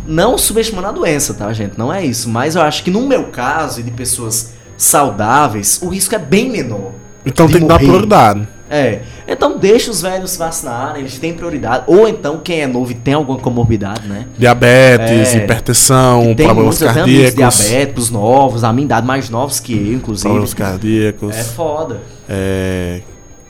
Não 0.06 0.38
subestimando 0.38 0.88
a 0.88 0.92
doença, 0.92 1.34
tá, 1.34 1.52
gente? 1.52 1.76
Não 1.78 1.92
é 1.92 2.04
isso. 2.04 2.28
Mas 2.30 2.54
eu 2.56 2.62
acho 2.62 2.82
que 2.82 2.90
no 2.90 3.02
meu 3.02 3.24
caso 3.24 3.80
e 3.80 3.82
de 3.82 3.90
pessoas 3.90 4.53
saudáveis, 4.76 5.80
o 5.82 5.88
risco 5.88 6.14
é 6.14 6.18
bem 6.18 6.50
menor. 6.50 6.92
Então 7.24 7.46
tem 7.46 7.60
que 7.60 7.66
dar 7.66 7.74
morrer. 7.74 7.86
prioridade. 7.86 8.48
É. 8.70 9.00
Então 9.28 9.56
deixa 9.58 9.90
os 9.90 10.02
velhos 10.02 10.32
se 10.32 10.38
vacinarem, 10.38 11.02
eles 11.02 11.18
têm 11.18 11.32
prioridade. 11.32 11.84
Ou 11.86 12.08
então 12.08 12.40
quem 12.42 12.60
é 12.62 12.66
novo 12.66 12.90
e 12.92 12.94
tem 12.94 13.14
alguma 13.14 13.38
comorbidade, 13.38 14.06
né? 14.08 14.26
Diabetes, 14.36 15.34
É. 15.34 15.38
hipertensão, 15.38 16.34
problemas 16.34 16.78
cardíacos. 16.82 17.34
diabéticos 17.34 18.10
novos, 18.10 18.64
a 18.64 18.72
minha 18.72 18.84
idade 18.86 19.06
mais 19.06 19.30
novos 19.30 19.60
que 19.60 19.72
eu, 19.74 19.94
inclusive. 19.94 20.24
Problemas 20.28 20.54
cardíacos. 20.54 21.36
É 21.36 21.44
foda. 21.44 22.00
É, 22.28 23.00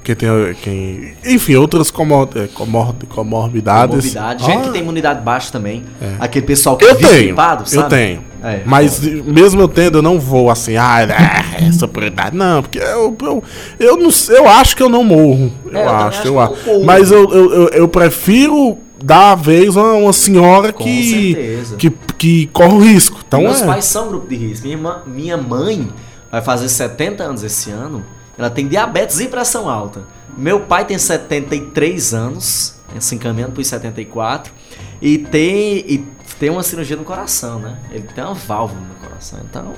quem 0.05 0.14
tem, 0.14 0.29
quem, 0.62 1.14
enfim, 1.25 1.55
outras 1.57 1.90
comor, 1.90 2.29
é, 2.37 2.47
comor, 2.49 2.95
comorbidades. 3.09 4.12
Comorbidade. 4.12 4.45
Gente 4.45 4.59
Ah, 4.59 4.62
que 4.62 4.71
tem 4.71 4.83
imunidade 4.83 5.23
baixa 5.23 5.51
também. 5.51 5.83
Aquele 6.21 6.45
pessoal 6.47 6.77
que 6.77 6.85
Eu 6.85 6.95
vive 6.95 7.09
tenho, 7.09 7.23
gripado, 7.29 7.62
eu 7.64 7.67
sabe? 7.67 7.88
tenho. 7.90 8.25
É, 8.43 8.61
Mas 8.67 9.01
mesmo 9.01 9.62
eu 9.62 9.69
tendo, 9.69 9.99
eu 9.99 10.03
não 10.03 10.21
vou 10.21 10.51
assim, 10.51 10.77
ah, 10.77 11.01
é, 11.03 11.64
essa 11.67 11.88
prioridade. 11.88 12.37
Não, 12.37 12.61
porque 12.62 12.79
eu, 12.79 13.17
eu, 13.23 13.45
eu, 13.81 13.97
não, 13.97 14.11
eu 14.29 14.47
acho 14.47 14.77
que 14.77 14.83
eu 14.83 14.88
não 14.90 15.03
morro. 15.03 15.51
Eu, 15.64 15.79
É, 15.79 15.85
eu 15.85 15.88
acho, 15.88 16.27
eu 16.29 16.38
acho. 16.40 16.55
eu. 16.67 16.85
Mas 16.85 17.11
eu, 17.11 17.31
eu, 17.33 17.53
eu, 17.53 17.69
eu 17.69 17.88
prefiro 17.88 18.77
dar 19.03 19.33
a 19.33 19.35
vez 19.35 19.77
a 19.77 19.83
uma 19.95 20.12
senhora 20.12 20.73
Com 20.73 20.85
que, 20.85 21.33
certeza. 21.35 21.77
que, 21.77 21.90
que 22.19 22.47
corre 22.53 22.75
o 22.75 22.79
risco. 22.81 23.19
Então 23.27 23.40
Meus 23.40 23.62
é. 23.62 23.67
pais 23.67 23.87
são 23.87 24.09
grupo 24.09 24.29
de 24.29 24.37
risco. 24.37 24.67
Minha, 24.67 24.99
minha 25.07 25.37
mãe 25.38 25.88
vai 26.31 26.43
fazer 26.43 26.69
70 26.69 27.23
anos 27.23 27.43
esse 27.43 27.71
ano. 27.71 28.05
Ela 28.38 28.51
tem 28.51 28.66
diabetes 28.66 29.20
e 29.20 29.29
pressão 29.29 29.68
alta. 29.68 30.03
Meu 30.37 30.61
pai 30.61 30.85
tem 30.85 30.99
73 30.99 32.14
anos, 32.14 32.75
se 32.99 33.14
encaminhando 33.14 33.53
para 33.53 33.61
os 33.61 33.66
74. 33.68 34.53
E 35.01 35.18
tem, 35.18 35.79
e 35.87 36.05
tem 36.38 36.51
uma 36.51 36.62
cirurgia 36.62 36.97
no 36.97 37.05
coração, 37.05 37.59
né? 37.59 37.79
Ele 37.90 38.07
tem 38.14 38.25
uma 38.25 38.35
válvula 38.35 38.81
no 38.81 38.94
coração. 39.09 39.38
Então, 39.49 39.75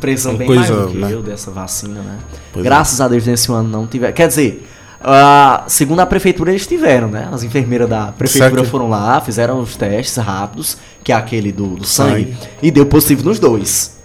pressão 0.00 0.32
Uma 0.32 0.38
bem 0.38 0.46
coisa, 0.46 0.74
maior 0.74 0.90
que 0.90 0.98
né? 0.98 1.12
eu 1.12 1.22
dessa 1.22 1.50
vacina, 1.50 2.00
né? 2.02 2.18
Pois 2.52 2.64
é. 2.64 2.68
Graças 2.68 3.00
a 3.00 3.08
Deus 3.08 3.26
nesse 3.26 3.50
ano 3.50 3.68
não 3.68 3.86
tiver. 3.86 4.12
Quer 4.12 4.28
dizer, 4.28 4.68
ah, 5.00 5.64
segundo 5.66 6.00
a 6.00 6.06
prefeitura 6.06 6.50
eles 6.50 6.66
tiveram, 6.66 7.08
né? 7.08 7.28
As 7.32 7.42
enfermeiras 7.42 7.88
da 7.88 8.12
prefeitura 8.12 8.62
Certo. 8.62 8.70
foram 8.70 8.88
lá, 8.88 9.20
fizeram 9.20 9.60
os 9.60 9.74
testes 9.76 10.16
rápidos, 10.16 10.76
que 11.02 11.12
é 11.12 11.14
aquele 11.14 11.50
do, 11.50 11.76
do 11.76 11.86
sangue, 11.86 12.32
Sangue. 12.34 12.36
e 12.62 12.70
deu 12.70 12.86
positivo 12.86 13.24
nos 13.24 13.38
dois. 13.38 13.96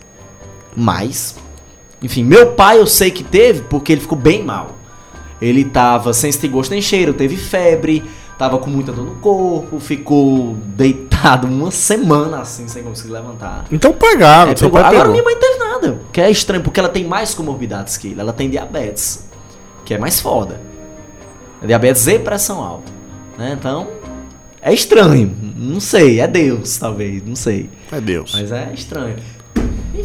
Mas, 0.75 1.35
enfim, 2.01 2.23
meu 2.23 2.51
pai 2.53 2.79
eu 2.79 2.87
sei 2.87 3.09
que 3.11 3.23
teve 3.23 3.61
porque 3.63 3.91
ele 3.91 4.01
ficou 4.01 4.17
bem 4.17 4.43
mal. 4.43 4.75
Ele 5.41 5.63
tava 5.65 6.13
sem 6.13 6.31
sentir 6.31 6.47
gosto 6.47 6.71
nem 6.71 6.81
cheiro, 6.81 7.13
teve 7.13 7.35
febre, 7.37 8.03
tava 8.37 8.57
com 8.57 8.69
muita 8.69 8.91
dor 8.91 9.05
no 9.05 9.15
corpo, 9.15 9.79
ficou 9.79 10.55
deitado 10.65 11.45
uma 11.47 11.69
semana 11.71 12.39
assim, 12.41 12.67
sem 12.67 12.81
conseguir 12.83 13.13
levantar. 13.13 13.65
Então 13.71 13.93
pegaram, 13.93 14.51
É, 14.51 14.55
seu 14.55 14.67
pegou- 14.69 14.81
pai 14.81 14.89
Agora 14.89 15.09
pegou. 15.09 15.11
minha 15.11 15.23
mãe 15.23 15.33
não 15.35 15.41
teve 15.41 15.59
nada, 15.59 16.01
que 16.11 16.21
é 16.21 16.29
estranho, 16.31 16.63
porque 16.63 16.79
ela 16.79 16.89
tem 16.89 17.03
mais 17.05 17.33
comorbidades 17.35 17.97
que 17.97 18.07
ele. 18.09 18.19
Ela 18.21 18.33
tem 18.33 18.49
diabetes, 18.49 19.27
que 19.85 19.93
é 19.93 19.97
mais 19.99 20.19
foda. 20.19 20.59
É 21.61 21.67
diabetes 21.67 22.05
e 22.07 22.17
pressão 22.19 22.63
alta. 22.63 22.91
Né? 23.37 23.55
Então, 23.59 23.87
é 24.61 24.73
estranho. 24.73 25.35
Não 25.55 25.79
sei, 25.79 26.19
é 26.19 26.27
Deus, 26.27 26.77
talvez, 26.77 27.23
não 27.25 27.35
sei. 27.35 27.69
É 27.91 28.01
Deus. 28.01 28.31
Mas 28.33 28.51
é 28.51 28.71
estranho. 28.73 29.15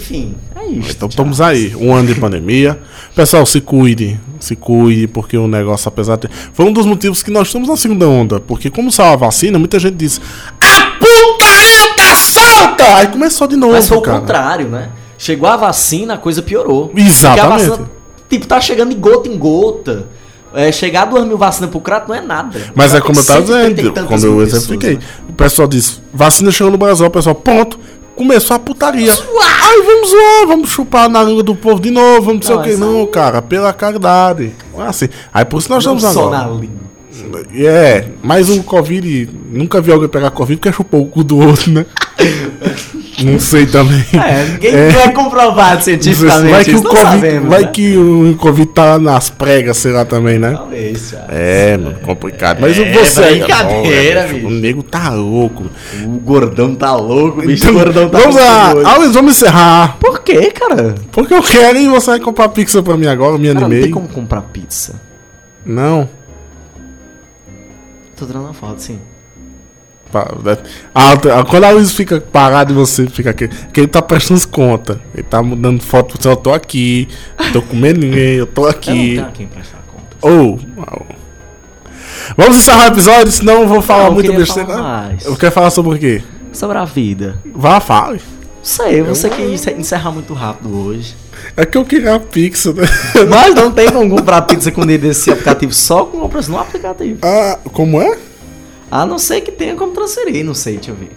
Enfim, 0.02 0.34
é 0.56 0.66
isso. 0.66 0.90
Então 0.90 1.08
estamos 1.08 1.40
aí, 1.40 1.74
um 1.76 1.94
ano 1.94 2.12
de 2.12 2.20
pandemia. 2.20 2.78
Pessoal, 3.14 3.46
se 3.46 3.60
cuide, 3.60 4.18
se 4.40 4.56
cuide, 4.56 5.06
porque 5.06 5.38
o 5.38 5.46
negócio, 5.46 5.86
apesar 5.88 6.16
de. 6.16 6.28
Foi 6.52 6.66
um 6.66 6.72
dos 6.72 6.84
motivos 6.84 7.22
que 7.22 7.30
nós 7.30 7.46
estamos 7.46 7.68
na 7.68 7.76
segunda 7.76 8.08
onda. 8.08 8.40
Porque, 8.40 8.68
como 8.68 8.90
saiu 8.90 9.12
a 9.12 9.16
vacina, 9.16 9.58
muita 9.60 9.78
gente 9.78 9.94
disse: 9.94 10.20
A 10.60 10.92
putaria 10.98 11.94
tá 11.96 12.16
solta! 12.16 12.96
Aí 12.96 13.06
começou 13.06 13.46
de 13.46 13.56
novo. 13.56 13.74
Mas 13.74 13.86
foi 13.88 13.98
o 13.98 14.02
cara. 14.02 14.18
contrário, 14.18 14.68
né? 14.68 14.88
Chegou 15.16 15.48
a 15.48 15.56
vacina, 15.56 16.14
a 16.14 16.18
coisa 16.18 16.42
piorou. 16.42 16.92
Exatamente. 16.96 17.64
A 17.64 17.68
vacina, 17.68 17.90
tipo, 18.28 18.46
tá 18.46 18.60
chegando 18.60 18.90
de 18.90 18.96
gota 18.96 19.28
em 19.28 19.38
gota. 19.38 20.08
É, 20.54 20.70
chegar 20.70 21.06
duas 21.06 21.24
mil 21.24 21.38
vacinas 21.38 21.70
pro 21.70 21.80
crato 21.80 22.08
não 22.08 22.14
é 22.14 22.20
nada. 22.20 22.60
Mas 22.74 22.92
é 22.92 23.00
como 23.00 23.18
eu 23.18 23.24
tava 23.24 23.46
130 23.46 23.74
dizendo, 23.74 24.06
como 24.06 24.26
eu 24.26 24.42
exemplifiquei. 24.42 24.94
né? 24.96 25.00
O 25.28 25.32
pessoal 25.32 25.66
disse: 25.68 26.00
vacina 26.12 26.50
chegou 26.50 26.70
no 26.72 26.76
Brasil, 26.76 27.06
o 27.06 27.10
pessoal, 27.10 27.34
ponto. 27.34 27.78
Começou 28.22 28.54
a 28.54 28.58
putaria. 28.60 29.12
Ai, 29.12 29.82
vamos 29.82 30.10
zoar, 30.10 30.46
vamos 30.46 30.70
chupar 30.70 31.08
na 31.08 31.24
língua 31.24 31.42
do 31.42 31.56
povo 31.56 31.80
de 31.80 31.90
novo, 31.90 32.22
vamos 32.26 32.46
não 32.46 32.54
sei 32.54 32.56
o 32.56 32.62
que. 32.62 32.80
Não, 32.80 33.00
aí- 33.00 33.06
cara, 33.08 33.42
pela 33.42 33.72
caridade. 33.72 34.52
É 34.78 34.82
assim. 34.82 35.08
Aí 35.34 35.44
por 35.44 35.58
isso 35.58 35.68
nós 35.68 35.84
Não 35.84 35.96
estamos 35.96 36.14
só 36.14 36.28
agora. 36.28 36.44
na 36.54 36.60
língua. 36.60 36.82
É, 37.54 38.06
mas 38.22 38.48
o 38.48 38.62
Covid, 38.62 39.28
nunca 39.50 39.80
vi 39.80 39.90
alguém 39.92 40.08
pegar 40.08 40.30
Covid 40.30 40.58
porque 40.60 40.72
chupou 40.74 41.02
o 41.02 41.06
cu 41.06 41.24
do 41.24 41.36
outro, 41.38 41.70
né? 41.70 41.84
não 43.24 43.38
sei 43.40 43.66
também. 43.66 44.04
É, 44.12 44.44
ninguém 44.52 44.74
É. 44.74 44.88
é 45.04 45.08
comprovado 45.10 45.82
cientificamente. 45.84 46.50
vai 46.50 46.64
que 46.64 46.74
o 46.74 46.82
Covid, 46.82 47.02
sabemos, 47.02 47.48
vai 47.48 47.62
né? 47.62 47.70
que 47.72 47.96
o 47.96 48.36
Covid 48.38 48.66
tá 48.72 48.98
nas 48.98 49.30
pregas, 49.30 49.76
sei 49.78 49.92
lá 49.92 50.04
também, 50.04 50.38
né? 50.38 50.52
Talvez, 50.56 51.10
já. 51.10 51.26
É, 51.28 51.76
mano, 51.76 51.98
complicado. 52.00 52.58
Mas 52.60 52.78
É, 52.78 52.92
você 52.92 53.22
brincadeira, 53.36 54.22
Pô, 54.24 54.34
bicho. 54.34 54.46
O 54.46 54.50
nego 54.50 54.82
tá 54.82 55.10
louco. 55.10 55.64
O 56.04 56.08
gordão 56.20 56.74
tá 56.74 56.94
louco, 56.96 57.40
bicho 57.42 57.64
Então, 57.64 57.70
o 57.70 57.78
gordão 57.84 58.08
tá 58.08 58.18
vamos 58.18 58.36
lá, 58.36 58.72
louco. 58.72 58.88
Alex, 58.88 59.12
vamos 59.14 59.36
encerrar. 59.36 59.96
Por 59.98 60.22
quê, 60.22 60.50
cara? 60.50 60.94
Porque 61.10 61.34
eu 61.34 61.42
quero 61.42 61.78
e 61.78 61.88
você 61.88 62.10
vai 62.12 62.20
comprar 62.20 62.48
pizza 62.50 62.82
pra 62.82 62.96
mim 62.96 63.06
agora, 63.06 63.38
me 63.38 63.48
Cara, 63.48 63.60
não 63.60 63.68
tem 63.68 63.76
animei. 63.78 63.90
como 63.90 64.08
comprar 64.08 64.42
pizza. 64.42 65.00
Não. 65.64 66.08
Tô 68.16 68.26
tirando 68.26 68.44
uma 68.44 68.54
foto, 68.54 68.80
sim. 68.80 68.98
Né? 70.44 70.58
Quando 71.48 71.64
a 71.64 71.70
luz 71.70 71.92
fica 71.92 72.20
parada 72.20 72.72
e 72.72 72.74
você 72.74 73.06
fica 73.06 73.30
aqui, 73.30 73.48
que 73.48 73.80
ele 73.80 73.88
tá 73.88 74.02
prestando 74.02 74.38
as 74.38 74.44
contas. 74.44 74.98
Ele 75.14 75.22
tá 75.22 75.40
dando 75.42 75.82
foto 75.82 76.16
você, 76.20 76.28
eu 76.28 76.36
tô 76.36 76.52
aqui, 76.52 77.08
tô 77.52 77.62
comendo 77.62 78.00
ninguém, 78.00 78.36
eu 78.36 78.46
tô 78.46 78.62
Eu 78.62 78.64
não 78.64 78.70
aqui. 78.70 79.24
quem 79.34 79.46
prestar 79.46 79.78
conta. 79.88 80.16
Ou. 80.20 80.58
au. 80.86 81.06
Vamos 82.36 82.56
encerrar 82.58 82.84
o 82.84 82.92
episódio, 82.92 83.32
senão 83.32 83.62
eu 83.62 83.68
vou 83.68 83.82
falar 83.82 84.04
Não, 84.04 84.08
eu 84.08 84.14
muito 84.14 84.32
besteira. 84.32 84.76
mais. 84.76 85.24
Eu 85.24 85.36
quero 85.36 85.52
falar 85.52 85.70
sobre 85.70 85.96
o 85.96 85.98
quê? 85.98 86.22
Sobre 86.52 86.78
a 86.78 86.84
vida. 86.84 87.38
Vá, 87.54 87.80
fale. 87.80 88.20
Não 88.58 88.64
sei, 88.64 89.02
você 89.02 89.28
quis 89.28 89.66
encerrar 89.66 90.12
muito 90.12 90.32
rápido 90.34 90.72
hoje. 90.86 91.16
É 91.56 91.66
que 91.66 91.76
eu 91.76 91.84
queria 91.84 92.14
a 92.14 92.20
pizza, 92.20 92.72
né? 92.72 92.84
Mas 93.28 93.54
não 93.54 93.72
tem 93.72 93.90
como 93.90 94.08
comprar 94.16 94.42
pizza 94.42 94.70
com 94.70 94.82
dinheiro 94.82 95.02
desse 95.08 95.30
aplicativo, 95.32 95.74
só 95.74 96.04
com 96.04 96.20
compras 96.20 96.46
no 96.46 96.56
aplicativo. 96.58 97.18
Ah, 97.22 97.58
como 97.72 98.00
é? 98.00 98.16
A 98.92 99.06
não 99.06 99.18
ser 99.18 99.40
que 99.40 99.50
tenha 99.50 99.74
como 99.74 99.92
transferir, 99.92 100.44
não 100.44 100.52
sei, 100.52 100.74
deixa 100.74 100.90
eu 100.90 100.94
ver. 100.94 101.12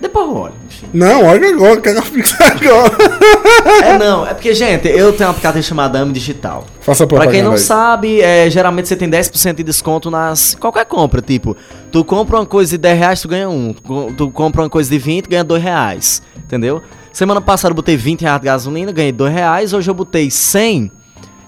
Depois 0.00 0.26
eu 0.28 0.36
olho, 0.36 0.54
enfim. 0.64 0.86
Não, 0.94 1.24
olha 1.24 1.48
agora, 1.50 1.80
quero 1.80 2.00
pizza 2.02 2.36
agora. 2.44 2.92
É 3.84 3.98
não, 3.98 4.24
é 4.24 4.32
porque, 4.32 4.54
gente, 4.54 4.86
eu 4.88 5.12
tenho 5.12 5.28
um 5.28 5.32
aplicativo 5.32 5.62
chamado 5.64 5.96
Ame 5.96 6.12
Digital. 6.12 6.64
Faça 6.80 7.06
Pra 7.06 7.18
propaganda 7.18 7.32
quem 7.34 7.42
não 7.42 7.52
aí. 7.52 7.58
sabe, 7.58 8.20
é, 8.20 8.48
geralmente 8.48 8.86
você 8.86 8.94
tem 8.94 9.10
10% 9.10 9.56
de 9.56 9.62
desconto 9.64 10.08
nas 10.08 10.54
qualquer 10.54 10.84
compra. 10.86 11.20
Tipo, 11.20 11.56
tu 11.90 12.04
compra 12.04 12.36
uma 12.38 12.46
coisa 12.46 12.70
de 12.70 12.78
10 12.78 12.98
reais, 12.98 13.20
tu 13.22 13.28
ganha 13.28 13.48
um. 13.50 13.74
Tu, 14.16 14.30
compra 14.30 14.62
uma 14.62 14.70
coisa 14.70 14.88
de 14.88 14.96
20, 14.98 15.26
ganha 15.26 15.42
2 15.42 15.60
reais. 15.62 16.22
Entendeu? 16.36 16.80
Semana 17.12 17.40
passada 17.40 17.72
eu 17.72 17.76
botei 17.76 17.96
20 17.96 18.20
reais 18.22 18.40
de 18.40 18.46
gasolina, 18.46 18.92
ganhei 18.92 19.10
2 19.12 19.32
reais. 19.32 19.72
Hoje 19.72 19.90
eu 19.90 19.94
botei 19.94 20.30
100 20.30 20.92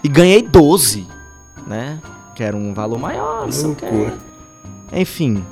e 0.03 0.09
ganhei 0.09 0.43
12. 0.43 1.07
Né? 1.69 1.99
Que 2.35 2.43
era 2.43 2.57
um 2.57 2.75
valor 2.75 2.99
maior, 2.99 3.45
não 3.45 3.53
sei 3.53 3.71
o 3.71 3.75
que. 3.77 3.87
Enfim, 4.93 5.45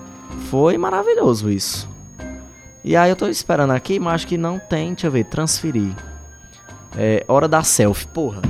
foi 0.50 0.76
maravilhoso 0.76 1.50
isso. 1.50 1.88
E 2.82 2.96
aí 2.96 3.10
eu 3.10 3.16
tô 3.16 3.26
esperando 3.28 3.72
aqui, 3.72 3.98
mas 3.98 4.14
acho 4.14 4.26
que 4.26 4.38
não 4.38 4.58
tem, 4.58 4.88
deixa 4.92 5.06
eu 5.06 5.10
ver, 5.10 5.24
transferir. 5.24 5.94
É, 6.96 7.24
hora 7.28 7.46
da 7.46 7.62
selfie, 7.62 8.06
porra. 8.08 8.42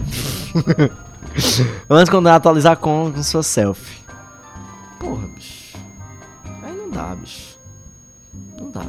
Antes 1.88 2.10
quando 2.10 2.28
atualizar 2.28 2.76
com, 2.76 3.12
com 3.12 3.22
sua 3.22 3.42
selfie. 3.42 4.00
Porra, 4.98 5.26
bicho. 5.28 5.76
Aí 6.62 6.74
não 6.74 6.90
dá, 6.90 7.14
bicho. 7.14 7.58
Não 8.58 8.70
dá. 8.70 8.82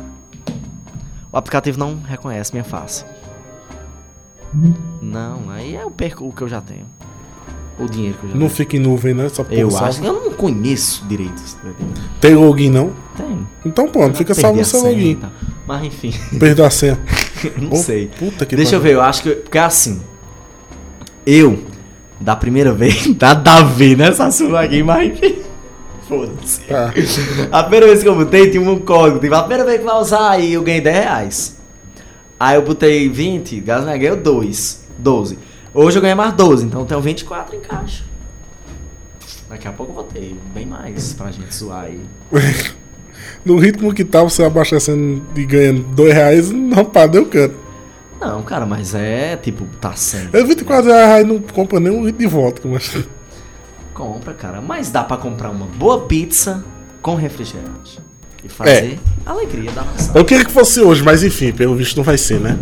O 1.31 1.37
aplicativo 1.37 1.79
não 1.79 1.99
reconhece 2.01 2.51
minha 2.53 2.63
face. 2.63 3.05
Não, 5.01 5.49
aí 5.49 5.77
perco 5.95 6.27
o 6.27 6.33
que 6.33 6.41
eu 6.41 6.49
já 6.49 6.61
tenho. 6.61 6.85
O 7.79 7.87
dinheiro 7.87 8.17
que 8.17 8.23
eu 8.25 8.29
já 8.29 8.35
Não 8.35 8.41
tenho. 8.41 8.49
fica 8.51 8.75
em 8.75 8.79
nuvem, 8.79 9.13
né? 9.13 9.29
Só 9.29 9.43
Eu 9.49 9.75
acho 9.77 10.01
que 10.01 10.07
eu 10.07 10.13
não 10.13 10.30
conheço 10.41 11.05
direito. 11.07 11.33
esse 11.35 11.55
aplicativo. 11.55 12.07
Tem 12.19 12.35
login, 12.35 12.69
não? 12.69 12.91
Tem. 13.15 13.47
Então 13.65 13.87
pronto, 13.87 14.17
fica 14.17 14.33
salvo 14.33 14.57
no 14.59 14.65
seu 14.65 14.81
login. 14.83 15.15
tal. 15.15 15.31
Mas 15.67 15.83
enfim, 15.85 16.13
Perdeu 16.39 16.65
a 16.65 16.69
senha. 16.69 16.99
não 17.61 17.69
Oh, 17.71 17.75
sei. 17.75 18.07
Puta 18.19 18.45
que 18.45 18.55
Deixa 18.55 18.75
eu 18.75 18.79
pariu. 18.81 18.95
ver, 18.95 18.99
eu 18.99 19.01
acho 19.05 19.23
que. 19.23 19.29
Porque 19.31 19.57
assim. 19.57 20.01
Eu, 21.25 21.63
da 22.19 22.35
primeira 22.35 22.73
vez, 22.73 23.07
nada 23.19 23.53
a 23.57 23.61
ver 23.63 23.95
nessa 23.95 24.31
sua 24.31 24.61
aqui, 24.61 24.81
mas 24.83 25.11
enfim. 25.11 25.35
Foda-se. 26.09 26.61
Tá. 26.61 26.91
A 27.51 27.61
primeira 27.63 27.85
vez 27.85 28.01
que 28.01 28.09
eu 28.09 28.15
botei 28.15 28.49
tinha 28.49 28.61
um 28.61 28.79
código. 28.79 29.19
Tipo, 29.19 29.35
a 29.35 29.41
primeira 29.43 29.63
vez 29.63 29.77
que 29.79 29.85
vai 29.85 29.95
usar, 30.01 30.31
aí 30.31 30.53
eu 30.53 30.61
ganhei 30.63 30.81
10 30.81 30.95
reais. 30.97 31.57
Aí 32.39 32.55
eu 32.55 32.63
botei 32.63 33.07
20, 33.07 33.59
gasolina 33.61 33.97
ganhei 33.97 34.15
2, 34.17 34.83
12. 34.97 35.37
Hoje 35.73 35.97
eu 35.97 36.01
ganhei 36.01 36.15
mais 36.15 36.33
12, 36.33 36.65
então 36.65 36.81
eu 36.81 36.85
tenho 36.87 36.99
24 36.99 37.55
em 37.55 37.59
caixa. 37.61 38.03
Daqui 39.51 39.67
a 39.67 39.73
pouco 39.73 39.91
eu 39.91 39.95
vou 39.95 40.03
ter 40.05 40.33
bem 40.53 40.65
mais 40.65 41.11
pra 41.11 41.29
gente 41.29 41.53
zoar 41.53 41.83
aí. 41.83 41.99
No 43.43 43.57
ritmo 43.57 43.93
que 43.93 44.05
tá, 44.05 44.23
você 44.23 44.43
abastecendo 44.43 45.23
e 45.35 45.45
ganhando 45.45 45.83
dois 45.95 46.13
reais, 46.13 46.49
não 46.49 46.85
pá, 46.85 47.05
deu 47.05 47.25
canto. 47.25 47.55
Não, 48.19 48.41
cara, 48.43 48.65
mas 48.65 48.95
é 48.95 49.35
tipo, 49.35 49.65
tá 49.79 49.93
sem. 49.93 50.29
Eu 50.31 50.45
24 50.45 50.89
reais 50.89 51.27
não 51.27 51.39
compra 51.39 51.79
nem 51.79 51.91
um 51.91 52.05
litro 52.05 52.19
de 52.19 52.27
vodka, 52.27 52.67
mas. 52.67 52.97
Compra, 53.93 54.33
cara. 54.33 54.61
Mas 54.61 54.89
dá 54.89 55.03
pra 55.03 55.17
comprar 55.17 55.49
uma 55.49 55.65
boa 55.65 56.01
pizza 56.05 56.63
com 57.01 57.15
refrigerante. 57.15 57.99
E 58.43 58.49
fazer 58.49 58.99
alegria 59.25 59.71
da 59.71 59.83
nação. 59.83 60.15
Eu 60.15 60.23
queria 60.23 60.45
que 60.45 60.51
fosse 60.51 60.81
hoje, 60.81 61.03
mas 61.03 61.23
enfim, 61.23 61.51
pelo 61.51 61.75
visto 61.75 61.97
não 61.97 62.03
vai 62.03 62.17
ser, 62.17 62.39
né? 62.39 62.57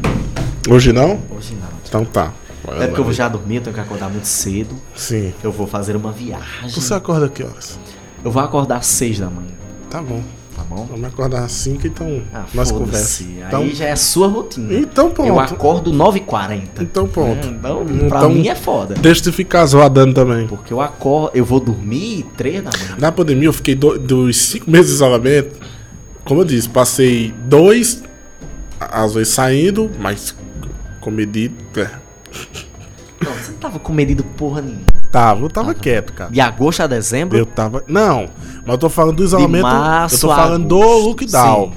Hoje 0.69 0.91
não? 0.91 1.21
Hoje 1.29 1.55
não. 1.55 1.69
Então 1.87 2.03
tá. 2.05 2.33
É 2.79 2.87
porque 2.87 2.99
eu 2.99 3.03
vou 3.05 3.13
já 3.13 3.27
dormir, 3.27 3.55
eu 3.57 3.61
tenho 3.61 3.73
que 3.73 3.79
acordar 3.81 4.09
muito 4.09 4.25
cedo. 4.25 4.75
Sim. 4.95 5.33
Eu 5.43 5.51
vou 5.51 5.65
fazer 5.67 5.95
uma 5.95 6.11
viagem. 6.11 6.69
Você 6.69 6.93
acorda 6.93 7.27
que 7.29 7.43
horas? 7.43 7.79
Eu 8.23 8.31
vou 8.31 8.41
acordar 8.43 8.77
às 8.77 8.85
6 8.87 9.19
da 9.19 9.29
manhã, 9.29 9.53
Tá 9.89 10.01
bom. 10.01 10.21
tá 10.55 10.61
bom? 10.63 10.85
Vamos 10.89 11.05
acordar 11.05 11.43
às 11.45 11.51
5, 11.53 11.87
então 11.87 12.21
Ah, 12.33 12.43
nós 12.53 12.69
foda-se. 12.69 12.73
conversamos. 13.23 13.33
Aí 13.41 13.47
Então, 13.47 13.69
já 13.69 13.85
é 13.85 13.95
sua 13.95 14.27
rotina. 14.27 14.73
Então 14.73 15.09
pronto. 15.09 15.27
Eu 15.27 15.39
acordo 15.39 15.91
9h40. 15.93 16.81
então 16.83 17.07
pronto. 17.07 17.47
Então, 17.47 17.85
pra 18.09 18.17
Então- 18.19 18.29
mim 18.29 18.47
é 18.49 18.55
foda. 18.55 18.93
Deixa 18.95 19.21
de 19.23 19.31
ficar 19.31 19.65
zoadando 19.65 20.13
também. 20.13 20.47
Porque 20.47 20.73
eu 20.73 20.81
acordo, 20.81 21.31
eu 21.35 21.45
vou 21.45 21.59
dormir 21.61 22.25
3 22.35 22.61
da 22.63 22.71
manhã. 22.77 22.95
Na 22.97 23.11
pandemia 23.11 23.47
eu 23.47 23.53
fiquei 23.53 23.73
do- 23.75 23.97
dos 23.97 24.35
5 24.37 24.69
meses 24.69 24.87
de 24.87 24.95
isolamento. 24.95 25.55
Como 26.25 26.41
eu 26.41 26.45
disse, 26.45 26.67
passei 26.69 27.33
dois, 27.47 28.03
às 28.79 29.13
vezes 29.13 29.33
saindo, 29.33 29.89
mas 29.99 30.35
comedido. 31.01 31.55
É. 31.77 31.89
Não, 33.21 33.33
você 33.33 33.51
não 33.51 33.57
tava 33.59 33.79
com 33.79 33.91
medo 33.91 34.15
de 34.15 34.23
porra 34.23 34.61
nenhuma. 34.61 34.85
Tava, 35.11 35.41
eu 35.41 35.49
tava 35.49 35.73
quieto, 35.73 36.13
cara. 36.13 36.29
De 36.31 36.39
agosto 36.39 36.81
a 36.81 36.87
dezembro, 36.87 37.37
Eu 37.37 37.45
tava. 37.45 37.83
Não, 37.87 38.29
mas 38.61 38.69
eu 38.73 38.77
tô 38.77 38.89
falando 38.89 39.17
do 39.17 39.23
isolamento. 39.23 39.63
março 39.63 40.15
eu 40.25 40.29
tô 40.29 40.35
falando 40.35 40.67
do 40.67 40.79
lockdown. 40.79 41.73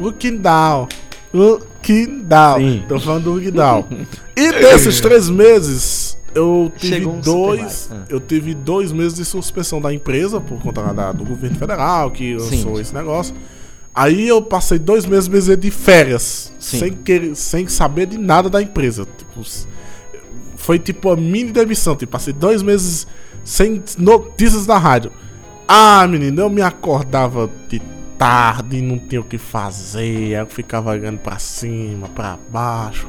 Lockdown. 0.00 0.88
Lockdown. 1.32 2.58
Sim. 2.58 2.84
Tô 2.88 3.00
falando 3.00 3.24
do 3.24 3.34
lockdown. 3.34 3.84
e 4.36 4.52
desses 4.52 5.00
três 5.00 5.28
meses, 5.30 6.18
eu 6.34 6.70
tive 6.76 7.06
um 7.06 7.20
dois. 7.20 7.88
Ah. 7.92 8.04
Eu 8.08 8.20
tive 8.20 8.54
dois 8.54 8.92
meses 8.92 9.14
de 9.14 9.24
suspensão 9.24 9.80
da 9.80 9.92
empresa 9.94 10.40
por 10.40 10.60
conta 10.60 10.82
da- 10.92 11.12
do 11.12 11.24
governo 11.24 11.56
federal 11.56 12.10
que 12.10 12.34
lançou 12.34 12.76
Sim. 12.76 12.80
esse 12.80 12.94
negócio. 12.94 13.34
Aí 13.94 14.26
eu 14.26 14.40
passei 14.40 14.78
dois 14.78 15.04
meses 15.04 15.28
meses 15.28 15.56
de 15.58 15.70
férias, 15.70 16.50
Sim. 16.58 16.78
sem, 16.78 16.92
querer, 16.92 17.34
sem 17.36 17.68
saber 17.68 18.06
de 18.06 18.16
nada 18.18 18.48
da 18.48 18.60
empresa. 18.62 19.06
Tipo, 19.18 19.42
foi 20.62 20.78
tipo 20.78 21.10
a 21.10 21.16
mini 21.16 21.50
demissão. 21.52 21.94
Tipo, 21.96 22.12
passei 22.12 22.32
dois 22.32 22.62
meses 22.62 23.06
sem 23.44 23.82
notícias 23.98 24.64
da 24.66 24.78
rádio. 24.78 25.12
Ah, 25.66 26.06
menino, 26.08 26.40
eu 26.42 26.50
me 26.50 26.62
acordava 26.62 27.50
de 27.68 27.80
tarde, 28.18 28.80
não 28.80 28.98
tinha 28.98 29.20
o 29.20 29.24
que 29.24 29.38
fazer. 29.38 29.98
Aí 30.00 30.32
eu 30.34 30.46
ficava 30.46 30.90
olhando 30.90 31.18
pra 31.18 31.38
cima, 31.38 32.08
pra 32.08 32.38
baixo. 32.50 33.08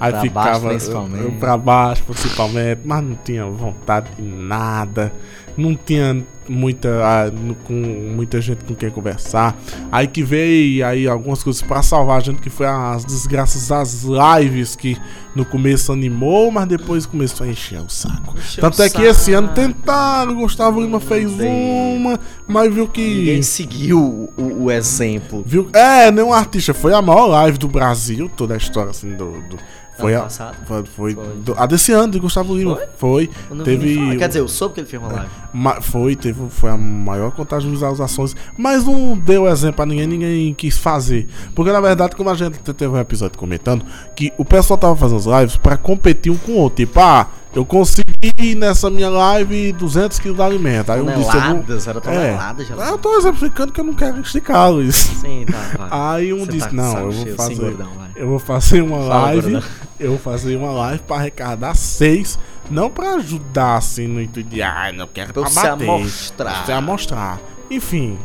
Aí 0.00 0.10
Pra 0.10 0.20
baixo, 0.30 0.54
ficava 0.54 0.68
principalmente. 0.70 1.24
eu- 1.24 1.32
pra 1.32 1.56
baixo, 1.58 2.02
principalmente, 2.04 2.80
mas 2.84 3.02
não 3.04 3.14
tinha 3.22 3.44
vontade 3.46 4.08
de 4.16 4.22
nada. 4.22 5.12
Não 5.56 5.74
tinha 5.74 6.22
muita 6.48 6.88
ah, 7.02 7.30
com 7.64 7.72
muita 8.14 8.40
gente 8.40 8.64
com 8.64 8.74
quem 8.74 8.88
conversar. 8.90 9.56
Aí 9.90 10.06
que 10.06 10.22
veio 10.22 10.86
aí 10.86 11.08
algumas 11.08 11.42
coisas 11.42 11.60
pra 11.62 11.82
salvar 11.82 12.18
a 12.18 12.20
gente 12.20 12.40
que 12.40 12.50
foi 12.50 12.66
as 12.66 13.04
desgraças 13.04 13.68
das 13.68 14.04
lives 14.04 14.76
que 14.76 14.96
no 15.34 15.44
começo 15.44 15.92
animou, 15.92 16.50
mas 16.52 16.66
depois 16.68 17.04
começou 17.06 17.46
a 17.46 17.50
encher 17.50 17.80
o 17.80 17.88
saco. 17.90 18.34
Encheu 18.38 18.60
Tanto 18.60 18.78
o 18.80 18.82
é 18.84 18.88
que 18.90 19.02
esse 19.02 19.32
ano 19.32 19.48
saco. 19.48 19.60
tentaram, 19.60 20.34
Gustavo 20.36 20.80
Lima 20.80 21.00
fez 21.00 21.32
uma, 21.32 22.18
mas 22.46 22.72
viu 22.72 22.86
que 22.86 23.00
ninguém 23.00 23.42
seguiu 23.42 23.98
o, 23.98 24.32
o- 24.42 24.62
o 24.64 24.70
exemplo. 24.70 25.42
Viu? 25.44 25.68
É, 25.72 26.10
nenhum 26.10 26.32
artista. 26.32 26.72
Foi 26.72 26.92
a 26.94 27.02
maior 27.02 27.26
live 27.26 27.58
do 27.58 27.66
Brasil, 27.68 28.30
toda 28.36 28.54
a 28.54 28.56
história 28.56 28.90
assim 28.90 29.10
do. 29.16 29.32
do- 29.48 29.58
foi 29.98 30.12
Ano 30.12 30.20
a. 30.20 30.24
passado? 30.24 30.56
Foi, 30.66 30.84
foi 30.84 31.14
Foi. 31.14 31.26
do- 31.36 31.54
a 31.56 31.66
desse 31.66 31.92
ano 31.92 32.12
de 32.12 32.18
Gustavo 32.18 32.56
Lima. 32.56 32.78
Foi. 32.98 33.30
Nem 33.50 33.62
Teve. 33.64 34.16
Quer 34.16 34.28
dizer, 34.28 34.40
eu 34.40 34.48
soube 34.48 34.74
que 34.74 34.80
ele 34.80 34.86
fez 34.88 35.02
uma 35.02 35.12
live. 35.12 35.30
ma- 35.52 35.80
foi, 35.80 36.14
teve, 36.16 36.48
foi 36.50 36.70
a 36.70 36.76
maior 36.76 37.30
contagem 37.32 37.68
de 37.68 37.74
visualizações. 37.74 38.34
Mas 38.56 38.84
não 38.84 39.16
deu 39.16 39.46
exemplo 39.48 39.82
a 39.82 39.86
ninguém, 39.86 40.06
ninguém 40.06 40.54
quis 40.54 40.76
fazer. 40.76 41.26
Porque 41.54 41.72
na 41.72 41.80
verdade, 41.80 42.14
como 42.16 42.30
a 42.30 42.34
gente 42.34 42.58
te- 42.58 42.72
teve 42.74 42.92
um 42.92 42.98
episódio 42.98 43.38
comentando, 43.38 43.84
que 44.14 44.32
o 44.36 44.44
pessoal 44.44 44.78
tava 44.78 44.96
fazendo 44.96 45.18
as 45.18 45.26
lives 45.40 45.56
pra 45.56 45.76
competir 45.76 46.30
um 46.32 46.36
com 46.36 46.52
o 46.52 46.56
outro. 46.56 46.76
Tipo, 46.84 47.00
ah, 47.00 47.26
eu 47.54 47.64
consegui 47.64 48.54
nessa 48.54 48.90
minha 48.90 49.08
live 49.08 49.72
200 49.72 50.18
quilos 50.18 50.36
de 50.36 50.42
alimento. 50.42 50.90
Aí 50.92 50.98
eu 50.98 51.06
disse, 51.06 51.86
eu 51.86 51.90
era 51.90 52.00
toneladas 52.00 52.66
já. 52.68 52.74
Eu 52.74 52.98
tô 52.98 53.16
exemplificando 53.16 53.72
que 53.72 53.80
eu 53.80 53.84
não 53.84 53.94
quero 53.94 54.20
esticá-lo 54.20 54.82
isso. 54.82 55.14
Sim, 55.20 55.46
tá, 55.50 55.86
vai. 55.88 56.16
Aí 56.20 56.32
um 56.34 56.40
Você 56.44 56.52
disse, 56.52 56.68
tá 56.68 56.72
não, 56.74 56.98
eu 56.98 57.10
vou 57.12 57.26
fazer. 57.36 57.54
gordão, 57.54 57.88
eu 58.14 58.28
vou 58.28 58.38
fazer 58.38 58.82
uma 58.82 58.98
Fala, 58.98 59.22
live. 59.22 59.52
gordão. 59.52 59.68
Eu 59.98 60.18
fazer 60.18 60.56
uma 60.56 60.70
live 60.72 61.02
pra 61.04 61.16
arrecadar 61.16 61.74
seis. 61.74 62.38
Não 62.70 62.90
pra 62.90 63.14
ajudar 63.14 63.76
assim 63.76 64.06
no 64.06 64.20
intuito 64.20 64.50
de 64.50 64.60
ah, 64.62 64.92
não 64.94 65.06
quero 65.06 65.32
Pra 65.32 65.42
pra 65.42 65.50
você 65.50 65.60
bater. 65.68 65.88
amostrar. 65.88 66.54
Pra 66.54 66.64
você 66.66 66.72
amostrar. 66.72 67.40
Enfim. 67.70 68.18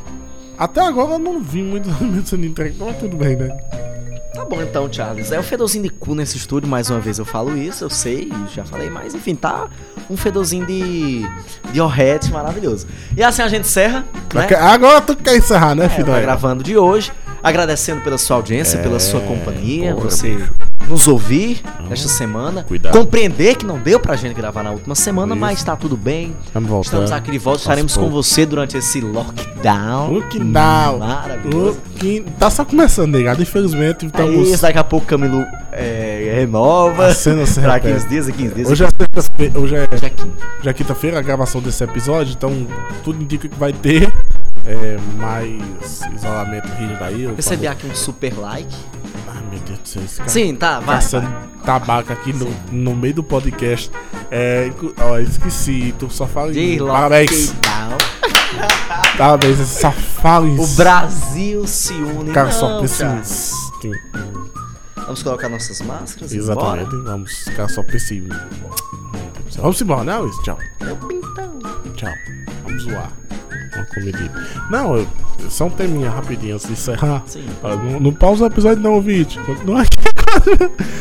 Até 0.57 0.81
agora 0.81 1.13
eu 1.13 1.19
não 1.19 1.41
vi 1.41 1.61
muitos 1.63 1.89
alimentos 2.01 2.29
sendo 2.29 2.45
entregues, 2.45 2.75
então 2.75 2.93
tudo 2.93 3.15
bem, 3.17 3.35
né? 3.35 3.49
Tá 4.33 4.45
bom 4.45 4.61
então, 4.61 4.91
Charles. 4.91 5.31
É 5.31 5.39
o 5.39 5.43
fedorzinho 5.43 5.83
de 5.83 5.89
cu 5.89 6.15
nesse 6.15 6.37
estúdio, 6.37 6.67
mais 6.69 6.89
uma 6.89 6.99
vez 6.99 7.19
eu 7.19 7.25
falo 7.25 7.55
isso, 7.57 7.83
eu 7.83 7.89
sei, 7.89 8.31
já 8.53 8.63
falei, 8.63 8.89
mas 8.89 9.13
enfim, 9.13 9.35
tá 9.35 9.67
um 10.09 10.15
fedorzinho 10.17 10.65
de. 10.65 11.21
de 11.71 11.81
orrete 11.81 12.31
maravilhoso. 12.31 12.87
E 13.15 13.21
assim 13.23 13.41
a 13.41 13.47
gente 13.47 13.65
encerra, 13.65 14.05
né? 14.33 14.47
Agora 14.55 15.01
tu 15.01 15.15
quer 15.15 15.35
encerrar, 15.37 15.75
né, 15.75 15.85
É, 15.85 15.89
filho? 15.89 16.07
tá 16.07 16.19
gravando 16.19 16.63
de 16.63 16.77
hoje. 16.77 17.11
Agradecendo 17.43 18.01
pela 18.01 18.19
sua 18.19 18.35
audiência, 18.35 18.77
pela 18.79 18.99
sua 18.99 19.19
companhia, 19.21 19.95
porra, 19.95 20.11
você 20.11 20.35
bicho. 20.35 20.53
Nos 20.87 21.07
ouvir 21.07 21.61
nesta 21.89 22.07
semana. 22.09 22.63
cuidado. 22.63 22.93
Compreender 22.97 23.55
que 23.55 23.65
não 23.65 23.79
deu 23.79 23.99
pra 23.99 24.15
gente 24.15 24.33
gravar 24.33 24.63
na 24.63 24.71
última 24.71 24.95
semana, 24.95 25.33
Isso. 25.33 25.39
mas 25.41 25.63
tá 25.63 25.75
tudo 25.75 25.95
bem. 25.95 26.35
Vamos 26.53 26.69
voltar. 26.69 26.85
Estamos 26.87 27.11
aqui 27.11 27.31
de 27.31 27.37
volta, 27.37 27.59
estaremos 27.61 27.95
com 27.95 28.09
você 28.09 28.45
durante 28.45 28.77
esse 28.77 28.99
lockdown. 29.01 30.11
Lockdown. 30.13 30.99
Maravilhoso. 30.99 31.67
Lock- 32.01 32.25
Tá 32.39 32.49
só 32.49 32.65
começando, 32.65 33.11
negado. 33.11 33.41
Infelizmente, 33.43 34.05
É 34.05 34.07
estamos. 34.07 34.49
isso, 34.49 34.61
daqui 34.63 34.79
a 34.79 34.83
pouco 34.83 35.05
o 35.05 35.07
Camilo 35.07 35.45
é, 35.71 36.33
renova. 36.35 37.07
A 37.07 37.13
cena 37.13 37.45
se 37.45 37.59
pra 37.61 37.75
repete. 37.75 37.93
15 37.93 38.07
dias 38.09 38.27
e 38.27 38.33
15 38.33 38.55
dias. 38.55 38.69
Hoje 38.69 38.83
é. 38.83 38.87
Hoje 39.57 39.75
é. 39.75 39.87
Hoje 39.93 40.05
é 40.05 40.09
quinta. 40.09 40.47
Já 40.63 40.71
é 40.71 40.73
quinta-feira 40.73 41.19
a 41.19 41.21
gravação 41.21 41.61
desse 41.61 41.83
episódio, 41.83 42.33
então 42.35 42.65
tudo 43.03 43.21
indica 43.21 43.47
que 43.47 43.55
vai 43.55 43.71
ter 43.71 44.11
é, 44.65 44.97
mais 45.17 46.01
isolamento 46.15 46.67
rígido 46.79 47.03
aí. 47.03 47.31
Recebi 47.35 47.67
aqui 47.67 47.85
um 47.87 47.93
super 47.95 48.33
like. 48.39 48.75
Ai 49.27 49.41
meu 49.49 49.59
Deus 49.59 49.79
do 49.79 49.87
céu, 49.87 50.03
esse 50.03 50.17
cara 50.17 50.29
Sim, 50.29 50.55
tá, 50.55 50.79
vai. 50.79 50.95
caçando 50.95 51.27
tabaco 51.65 52.11
aqui 52.13 52.33
no, 52.33 52.49
no 52.71 52.95
meio 52.95 53.13
do 53.15 53.23
podcast. 53.23 53.91
É, 54.29 54.71
ó, 55.03 55.17
esqueci, 55.19 55.93
tu 55.99 56.09
só 56.09 56.25
fala 56.27 56.53
em 56.57 56.77
Parabéns, 56.79 57.53
parabéns, 59.17 59.57
você 59.59 59.81
só 59.81 59.91
fala 59.91 60.47
em 60.47 60.59
O 60.59 60.67
Brasil 60.67 61.67
se 61.67 61.93
une. 61.93 62.31
Cara, 62.31 62.51
só 62.51 62.69
Não, 62.69 62.81
pensa 62.81 63.05
cara. 63.05 63.19
em- 63.19 63.23
Sim, 63.23 63.91
Vamos 64.95 65.23
colocar 65.23 65.49
nossas 65.49 65.81
máscaras? 65.81 66.31
e 66.31 66.37
Exatamente, 66.37 66.89
bora? 66.89 67.03
vamos 67.03 67.31
ficar 67.31 67.67
só 67.69 67.83
pensa 67.83 68.13
em- 68.13 68.29
Vamos 69.57 69.81
embora, 69.81 70.03
né, 70.03 70.17
Luiz? 70.17 70.35
Tchau. 70.43 70.57
Meu 70.81 70.95
pintão. 70.95 71.59
Tchau. 71.95 72.13
Vamos 72.63 72.83
zoar. 72.83 73.11
Uma 73.81 73.85
comidinha. 73.87 74.31
Não, 74.69 74.97
eu, 74.97 75.07
só 75.49 75.65
um 75.65 75.69
teminha 75.69 76.09
rapidinho 76.09 76.55
antes 76.55 76.67
de 76.67 76.73
encerrar. 76.73 77.23
Sim. 77.25 77.45
Ó, 77.63 77.75
Não, 77.75 77.99
não 77.99 78.13
pausa 78.13 78.43
o 78.43 78.47
episódio 78.47 78.81
não, 78.81 79.01
vídeo. 79.01 79.43
Continua 79.45 79.81
aqui. 79.81 79.97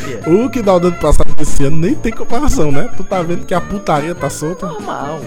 Yeah. 0.09 0.29
O 0.29 0.51
que 0.51 0.61
dá 0.61 0.75
o 0.75 0.81
dano 0.81 0.97
passado 0.97 1.33
desse 1.35 1.65
ano 1.65 1.77
nem 1.77 1.95
tem 1.95 2.11
comparação, 2.11 2.73
né? 2.73 2.91
Tu 2.97 3.05
tá 3.05 3.23
vendo 3.23 3.47
que 3.47 3.55
a 3.55 3.61
putaria 3.61 4.13
tá 4.13 4.29
solta. 4.29 4.67
Normal. 4.67 5.21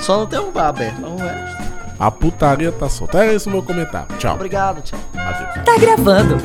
Só 0.00 0.20
não 0.20 0.26
tem 0.26 0.38
um 0.38 0.50
bar 0.50 0.68
aberto. 0.68 0.98
Mas 0.98 1.10
o 1.10 1.16
resto. 1.16 1.62
A 1.98 2.10
putaria 2.10 2.72
tá 2.72 2.88
solta. 2.88 3.22
É 3.22 3.34
esse 3.34 3.48
o 3.48 3.50
meu 3.50 3.62
comentário. 3.62 4.16
Tchau. 4.16 4.34
Obrigado, 4.36 4.80
tchau. 4.80 4.98
Adeus. 5.14 5.64
Tá 5.66 5.76
gravando. 5.78 6.38